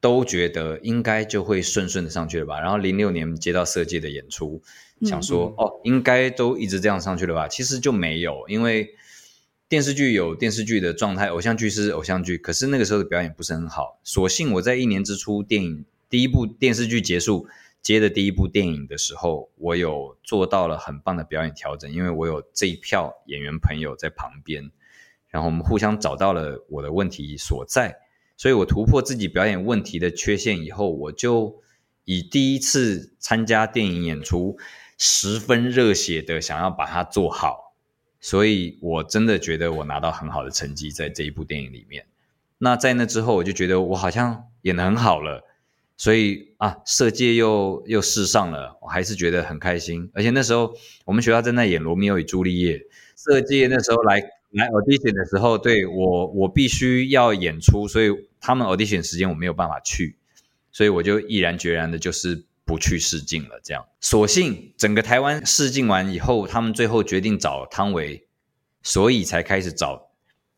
[0.00, 2.58] 都觉得应该就会顺顺的上去了吧。
[2.58, 4.62] 然后零六年接到色戒的演出，
[5.02, 7.46] 想说、嗯、哦，应该都一直这样上去了吧。
[7.46, 8.94] 其实就没有，因为
[9.68, 14.00] 电视剧有电视剧的状态，偶像剧是偶像剧，可是那个时候的表演不是很好。
[14.02, 17.48] 所幸我在一年之初，电影第一部电视剧结束。
[17.80, 24.70] 接的第一部电影的时候，我有做到了很棒的表演调整，因为我有这一票演员朋友在旁边，
[25.30, 27.98] 然后我们互相找到了我的问题所在，
[28.36, 31.60] 所以我突破自己表演问题的缺陷以后，我就
[32.04, 34.56] 以第一次参加电影演出，
[34.96, 37.74] 十分热血的想要把它做好，
[38.20, 42.06] 所以我真的觉得我拿到很好的成绩在这一部电影里面。
[42.58, 45.48] 那在那之后，我就觉得我好像演得很好了。
[46.02, 50.10] 所以啊，色戒又又试上了，我还是觉得很开心。
[50.14, 50.74] 而且那时候
[51.04, 52.76] 我们学校正在演《罗密欧与朱丽叶》，
[53.14, 58.08] 色戒那时候来来 audition 的时候，对，我我必须要演出，所以
[58.40, 60.16] 他们 audition 时间我没有办法去，
[60.72, 63.60] 所以我就毅然决然的就是不去试镜了。
[63.62, 68.26] 这样，所幸整个台湾试镜完以后，他们最后决定找汤唯，
[68.82, 70.10] 所以才开始找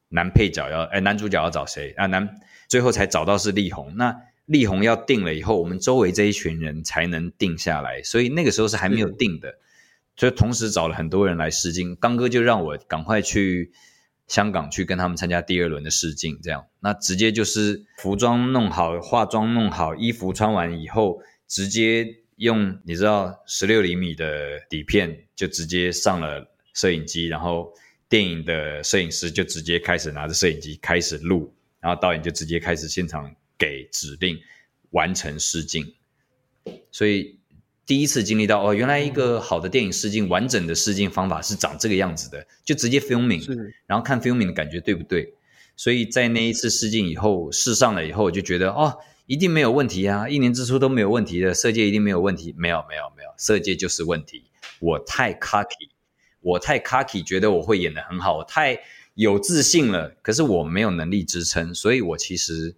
[0.08, 2.06] 男配角要，哎，男主角要找谁啊？
[2.06, 3.94] 男最后才找到是力宏。
[3.96, 9.58] 那力宏要定了以后，我们周围这一群人才能定下来，所以那个时候是还没有定的，
[10.16, 11.96] 所以同时找了很多人来试镜。
[11.96, 13.72] 刚哥就让我赶快去
[14.26, 27.72] 香港去跟他们参加第二轮的试镜，这样那直接就是服装弄好，化妆弄好，衣服穿完以后，直接用你知道十六厘米的底片就直接上了摄影机，然后
[28.10, 33.34] 电影的摄影师就直接开始拿着摄影机开始录，然后导演就直接开始现场。
[33.58, 34.40] 给指令
[34.90, 35.94] 完成试镜，
[36.90, 37.38] 所以
[37.86, 43.44] 第一次经历到哦，原来一个好的电影试镜完整的试镜方法是长这个样子的，就直接 filming，
[43.86, 45.34] 然后看 filming 的感觉对不对？
[45.76, 54.44] 所以在那一次试镜以后试上了以后，我就觉得哦，一定没有问题啊，一年之初都没有问题的，色戒一定没有问题，没有没有没有，色戒就是问题，
[54.80, 55.90] 我太 cocky，
[56.40, 58.80] 我太 cocky，觉得我会演得很好，我太
[59.14, 62.76] 有自信了，可是我没有能力支撑，所以我其实。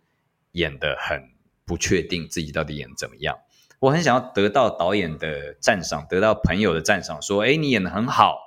[0.57, 1.31] 演的很
[1.65, 3.39] 不确定自己到底演怎么样，
[3.79, 8.39] 我很想要得到导演的赞赏，得到朋友的赞赏，说：“哎，你演的很好。”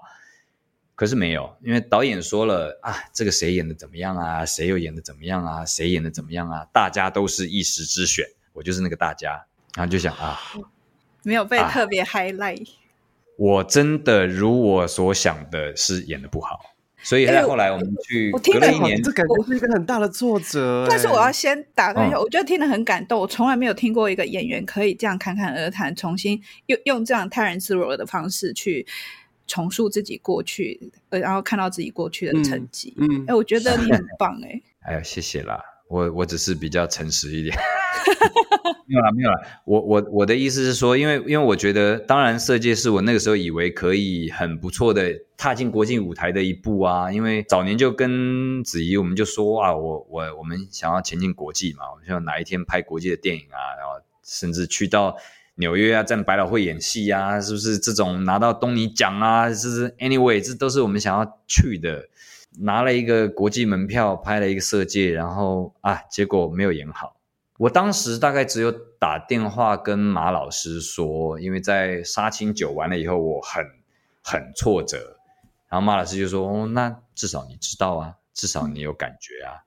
[0.95, 4.45] 可是没有，因为导演说了啊，这个谁演的怎么样啊？
[4.45, 5.65] 谁又演的怎么样啊？
[5.65, 6.65] 谁演的怎么样啊？
[6.73, 9.45] 大家都是一时之选，我就是那个大家，
[9.75, 10.37] 然后就想啊，
[11.23, 12.67] 没有被特别 highlight。
[12.67, 12.73] 啊，
[13.37, 16.59] 我真的如我所想的是演的不好。
[17.01, 20.85] 所以在后来我们去隔了一年，这感觉是一个很大的挫折。
[20.89, 23.19] 但是我要先打断一下，嗯、我觉得听得很感动。
[23.19, 28.85] 我从来没有听过一个演员可以这样侃侃而谈，重新用用这样泰然自若的方式去
[29.47, 32.93] 重塑自己过去，呃，然后看到自己过去的成绩。
[32.97, 34.91] 嗯，哎、嗯，我觉得你很 棒、欸，哎。
[34.91, 35.59] 哎呀，谢谢啦，
[35.89, 37.57] 我我只是比较诚实一点。
[38.87, 39.35] 没有啦，没有啦。
[39.65, 47.11] 我我我的意思是说，因为因为我觉得，当然色戒是我那个时候以为可以很不错的踏进国际舞台的一步啊。
[47.11, 55.15] 因为早年就跟子怡，我们就说啊，我我我们想要前进国际嘛，我们想哪一天拍国际的电影啊，然后甚至去到
[55.55, 59.53] 纽约啊，在百老汇演戏啊，是不是这种拿到东尼奖啊？
[59.53, 62.05] 是不是？Anyway，这都是我们想要去的。
[62.61, 67.15] 拿了一个国际门票，拍了一个色戒，然后啊，结果没有演好。
[67.57, 73.65] 我当时大概只有打电话跟马老师说，因为在杀青酒完了以后，我很
[74.23, 75.17] 很挫折。
[75.69, 79.63] 然后马老师就说：“哦，那至少你知道啊，至少你有感觉啊，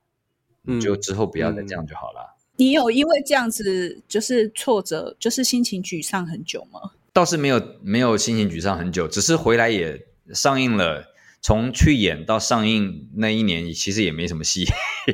[0.67, 6.93] 嗯、就之后不要再这样就好了。”你有因为这样子就是挫折，就是心情沮丧很久吗？
[7.13, 11.12] 倒是没有，没有心情沮丧很久，只是回来也上映了。
[11.45, 14.65] 从去演到上映那一年，其实也没什么戏，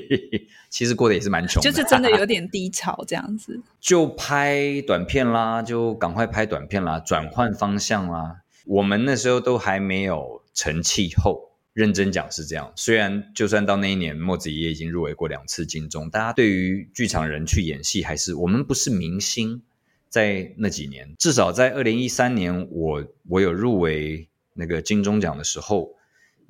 [0.69, 3.59] 其实过得也是蛮穷的，就是真的有点低潮这样子。
[3.81, 8.43] 就拍短片啦，就赶快拍短片啦，转换方向啦。
[8.67, 12.75] 我们那时候都还没有成气候，认真讲是这样。
[12.77, 19.63] 虽然就算到那一年，莫子仪也已经入围过两次金钟，大家对于剧场人去演戏，还是我们不是明星。
[20.11, 25.95] 在那几年，至少在二零一三年，我我有入围那个金钟奖的时候。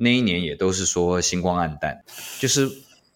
[0.00, 2.04] 那一年也都是说星光黯淡，
[2.38, 2.70] 就是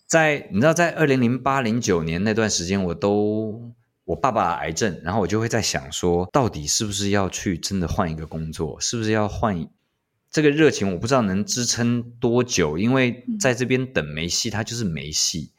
[0.04, 3.72] 在你知道，在二零零八零九年那段时间，我都
[4.04, 9.68] 我爸爸癌症，然后我就会在想说，到底是不是要去真的换一个工作，是不是要换
[10.28, 10.90] 这个热情？
[10.90, 15.52] 我不知道能支撑多久，因为在这边等没戏，它就是没戏。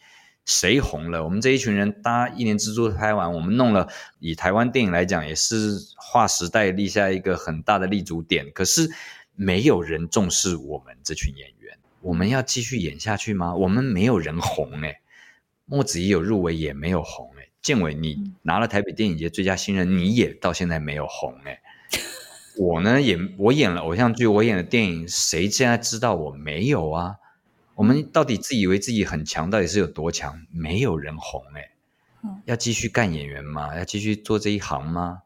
[0.45, 1.23] 谁红了？
[1.23, 3.87] 我们这一群人，大家一年之作拍完，我们弄了，
[4.19, 8.51] 以台湾电影来讲，也是划时代立下一个很大的立足点。
[8.53, 8.89] 可是。
[9.35, 13.55] 没有人重视我们这群演员，我们要继续演下去吗？
[13.55, 14.99] 我们没有人红诶，
[15.65, 21.59] 莫子仪有入围也没有红诶，建伟你拿了台北电影节最佳新人，你也到现在没有红诶。
[22.57, 27.15] 我呢也我演了偶像剧，我演了电影，谁现在知道我没有啊？
[27.73, 30.45] 我们到底自以为自己很强，到底是有多强？
[30.51, 31.71] 没有人红诶，
[32.45, 33.75] 要继续干演员吗？
[33.75, 35.23] 要继续做这一行吗？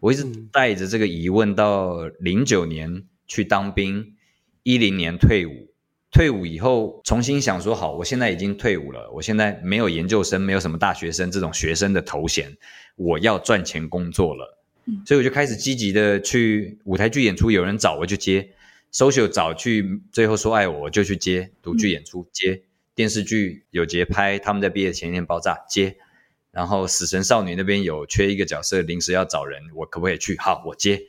[0.00, 3.04] 我一直带着这个疑问到零九年。
[3.28, 4.16] 去当兵，
[4.64, 5.68] 一零年退伍，
[6.10, 12.56] 退伍以后重新想说好，我现在已经退伍了，我现在没有研究生，没有什么大学生这种学生的头衔，
[12.96, 18.50] 我要赚钱工作了，嗯，所以我就开始积极的去舞台剧演出，有人找我就接
[18.90, 22.62] ，social 找去，最后说爱我我就去接，独剧演出接，
[22.94, 25.98] 电视剧有节拍，他们在毕业前一天爆炸接，
[26.50, 30.36] 然后死神少女那边有缺一个角色，临时要找人，我可不可以去？
[30.38, 31.02] 好，我接。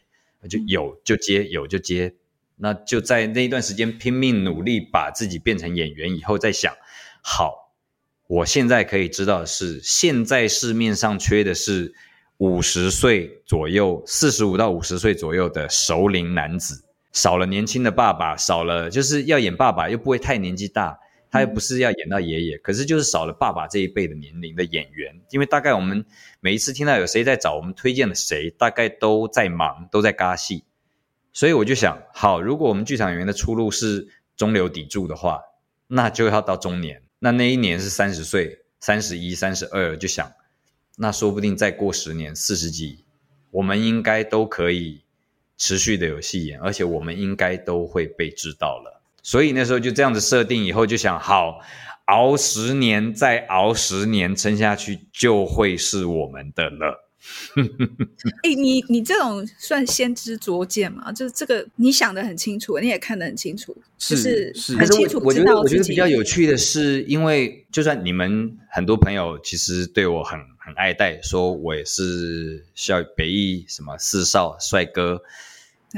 [0.47, 2.13] 就有就接，有就接，
[2.55, 6.73] 那就在那一段时间拼命努力，把自己变成演员以后，再想，
[7.21, 7.73] 好，
[8.27, 11.93] 我现在可以知道的是，现在市面上缺的是
[12.37, 20.99] 五十岁左右，四十五到五十岁左右的熟龄男子，少了年轻的爸爸，少了就是要演爸爸又不会太年纪大。
[21.31, 26.03] 他又不是要演到爷爷，可是就是少了爸爸这一辈的年龄的演员，因为大概我们
[26.39, 30.63] 每一次听到有谁在找我们推荐的谁，大概都在忙，都在嘎戏，
[31.31, 35.41] 所以我就想，好，如果我们剧场演员的出路是中流砥柱的话，
[35.87, 40.31] 那就要到中年，那那一年是三十岁，三十一、三十二，就想，
[40.97, 43.05] 那说不定再过十年，四十几，
[43.51, 45.03] 我们应该都可以
[45.57, 48.98] 持续的有戏演，而且我们应该都会被知道了。
[49.29, 51.59] 所以那时候就这样子设定，以后就想好
[52.05, 57.07] 熬十年，再熬十年，撑下去就会是我们的了。
[58.41, 61.11] 哎、欸，你你这种算先知灼见吗？
[61.11, 65.21] 就是这个你想得很清楚，你也看得很清楚，是是很清楚。
[65.23, 75.21] 我觉得我觉得比较有趣的是，因为就算你们很多朋友其实对我很很爱戴，说我也是校北艺什么四少帅哥。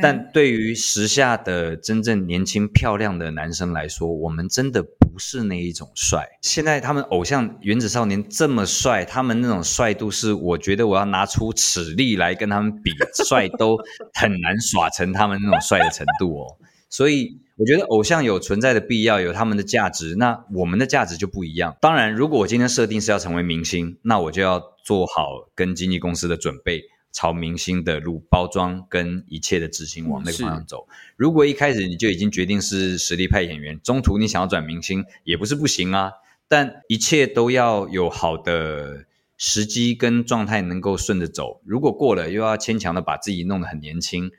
[0.01, 6.25] 但对于时下的真正年轻漂亮的男生来说，我们真的不是那一种帅。
[6.41, 12.91] 现在他们偶像原子少年这么帅，他们那种帅度是，我觉得我要拿出尺力来跟他们比，
[13.25, 13.77] 帅都
[14.13, 16.57] 很难耍成他们那种帅的程度哦。
[16.89, 20.15] 所以我觉得偶像有存在的必要，有他们的价值。
[20.17, 21.75] 那我们的价值就不一样。
[21.79, 26.81] 当然，如果我今天设定是要成为明星，那我就要做好跟经纪公司的准备。
[27.11, 30.87] 朝明星的路包装跟一切的执行往那个方向走。
[31.15, 36.11] 如果一开始你就已经决定是实力派演员，中途你想要转明星也不是不行啊。
[36.47, 39.05] 但一切都要有好的
[39.37, 41.61] 时机跟状态能够顺着走。
[41.65, 44.31] 如果过了又要牵强的把自己弄得很年轻，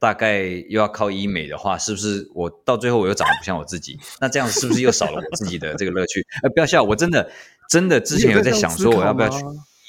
[0.00, 3.96] 大概又要靠医美的话，是不是我到最后我又长得不像我自己？
[4.20, 6.26] 那这样是不是又少了我自己的这个乐趣？
[6.42, 7.30] 呃，不要笑，我真的
[7.68, 9.38] 真的之前有在想说我要不要去。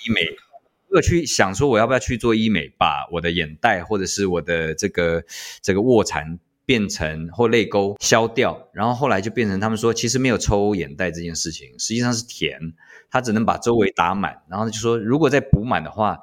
[0.06, 0.53] 医美，我
[0.98, 5.24] 有去想说我要不要去做医美，把我的眼袋或者是我的这个
[5.62, 12.74] 这个卧蚕变成或泪沟消掉，然后后来就变成他们说其实没有抽眼袋这件事情，实际上是填，
[13.10, 16.20] 它只能把周围打满，然后就说如果再补满的话，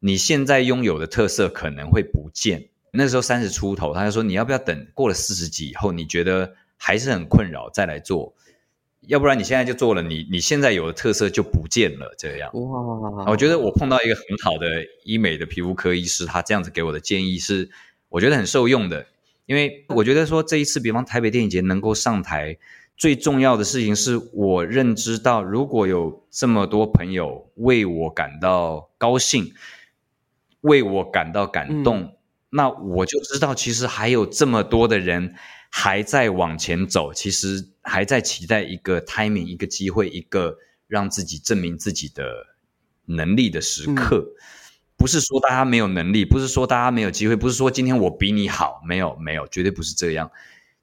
[0.00, 2.68] 你现在拥有的特色可能会不见。
[2.94, 8.34] 那时候三十出头，他就说你要不要等过了四十几以后，你觉得还是很困扰再来做，
[9.08, 12.14] 要不然你现在就做了，你你现在有的特色就不见了。
[12.16, 17.68] 这样哇，我觉得我碰到一个很好的医美的皮肤科医师，他这样子给我的建议是，
[18.08, 19.06] 我觉得很受用的，
[19.46, 22.56] 因为我觉得说这一次，比方台北电影节能够上台，
[22.96, 29.52] 最重要的事情是我认知到，如果有这么多朋友为我感到高兴，
[30.60, 32.00] 为我感到感动。
[32.00, 32.12] 嗯
[32.54, 35.36] 那我就知道，其实还有这么多的人
[35.74, 42.46] 还在往前走，其实还在期待一个 timing、一个机会、一个让自己证明自己的
[43.06, 44.18] 能力的时刻。
[44.18, 44.42] 嗯。
[44.98, 50.30] 不是说大家没有能力，不是说大家没有机会，不是说今天我比你好，没有，没有，绝对不是这样。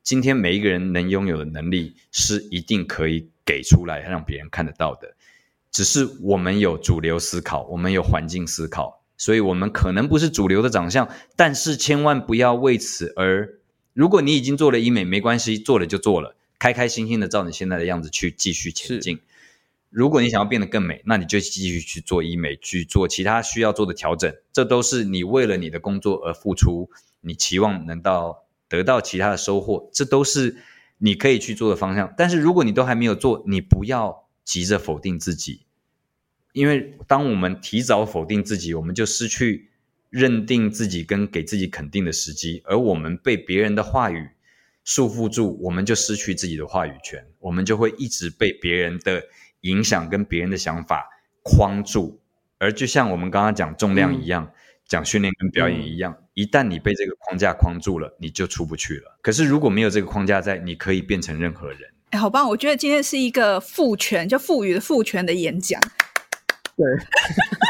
[0.01, 5.15] 今天每一个人能拥有的能力是一定可以给出来，让别人看得到的。
[5.71, 9.03] 只是我们有主流思考，我们有环境思考。
[9.17, 13.58] 所以，我们可能不是主流的长相，但是千万不要为此而。
[13.99, 19.19] 如果你已经做了医美，没关系，做了就做了，开开心心的照你现在的样子去继续前进。
[19.89, 24.33] 如果你想要变得更美，那你就继续去做医美，去做其他需要做的调整。
[24.53, 26.89] 这都是你为了你的工作而付出，
[27.19, 30.55] 你期望能到得到其他的收获，这都是
[30.99, 32.13] 你可以去做的方向。
[32.15, 35.63] 但是，如果你都还没有做，你不要急着否定自己。
[36.53, 39.68] 因为当我们提早否定自己，我们就失去
[40.09, 44.29] 认定自己跟给自己肯定的时机，而我们被别人的话语
[44.83, 49.23] 束缚住，我们就失去自己的话语权，我们就会一直被别人的
[49.61, 51.07] 影响跟别人的想法
[51.43, 52.19] 框住。
[52.57, 54.51] 而就像我们刚刚讲重量一样，嗯、
[54.87, 59.19] 讲训练跟表演一样，嗯、一旦你被这个框架框住了，你就出不去了。
[59.21, 61.79] 可是如果没有这个框架在，你可以变成任何人。
[62.09, 62.49] 哎，好棒！
[62.49, 65.79] 我觉得今天是一个赋权，就赋予的赋权的演讲。
[66.75, 66.85] 对，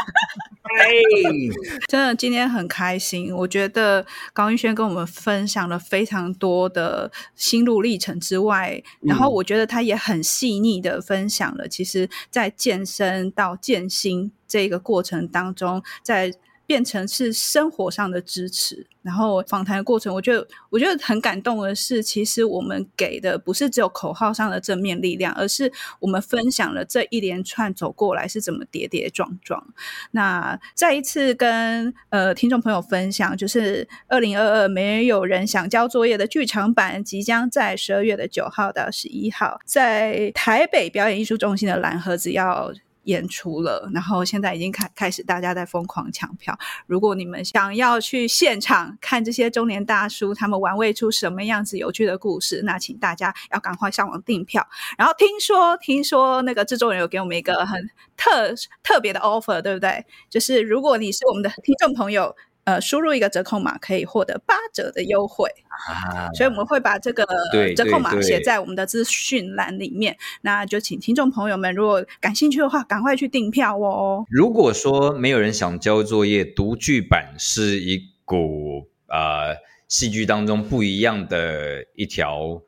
[1.88, 3.34] 真的今天很开心。
[3.34, 16.32] 我觉得高云轩跟我们分享了非常多的心路历程之外，然后我觉得他也很细腻的分享了，其实，在健身到健心这个过程当中，在。
[16.70, 29.74] 变成是生活上的支持，然后访谈的过程，我觉得我觉得很感动的是，其实我们给的不是只有口号上的正面力量，而是我们分享了这一连串走过来是怎么跌跌撞撞。
[30.12, 42.72] 那再一次跟呃听众朋友分享，就是二零二二没有人想交作业的剧场版，即将在十二月的九号到十一号，在台北表演艺术中心的蓝盒子要。
[43.10, 46.56] 演出了，然后现在已经开开始，大家在疯狂抢票。
[46.86, 54.66] 如果你们想要去现场看这些中年大叔他们玩味出什么样子有趣的故事，那请大家要赶快上网订票。
[54.96, 60.06] 然后听说，听说那个制作人有给我们一个很特特别的 offer，对不对？
[60.30, 62.34] 就是如果你是我们的听众朋友。
[62.64, 67.26] 呃，输入一个折扣码可以获得八折的优惠，啊、所以我们会把这个
[67.74, 70.16] 折扣码写在我们的资讯栏里面。
[70.42, 74.24] 那就请听众朋友们，如果感兴趣的话，赶快去订票哦。
[74.28, 79.56] 如果说没有人想交作业，读剧版是一股呃
[79.88, 82.60] 戏剧当中不一样的一条，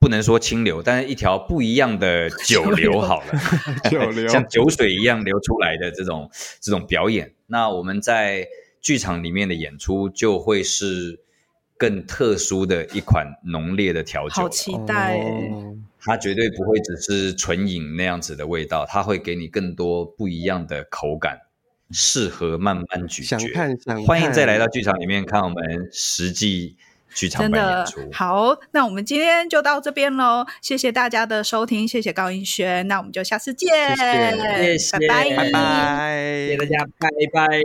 [0.00, 3.32] 不能说清流，但是一条不一样的 酒流好了，
[3.90, 7.34] 酒流像酒水一样流出来的这种这种表演。
[7.46, 8.48] 那我们在。
[8.80, 11.20] 剧场里面的演出就会是
[11.76, 15.20] 更特殊的一款浓烈的调酒，好期待！
[16.00, 21.40] 它绝对不会只是纯饮那样子的味道，它会给你更多不一样的口感，
[21.90, 23.38] 适合慢慢咀嚼。
[23.38, 24.04] 想看，想看。
[24.04, 26.76] 欢迎再来到剧场里面看我们实际
[27.14, 28.00] 剧场版演出。
[28.12, 37.60] 好，那我们今天就到这边喽，谢谢大家的收听，谢谢高英轩，那我们就下次见，谢谢，拜拜，拜拜，谢谢大家，拜拜。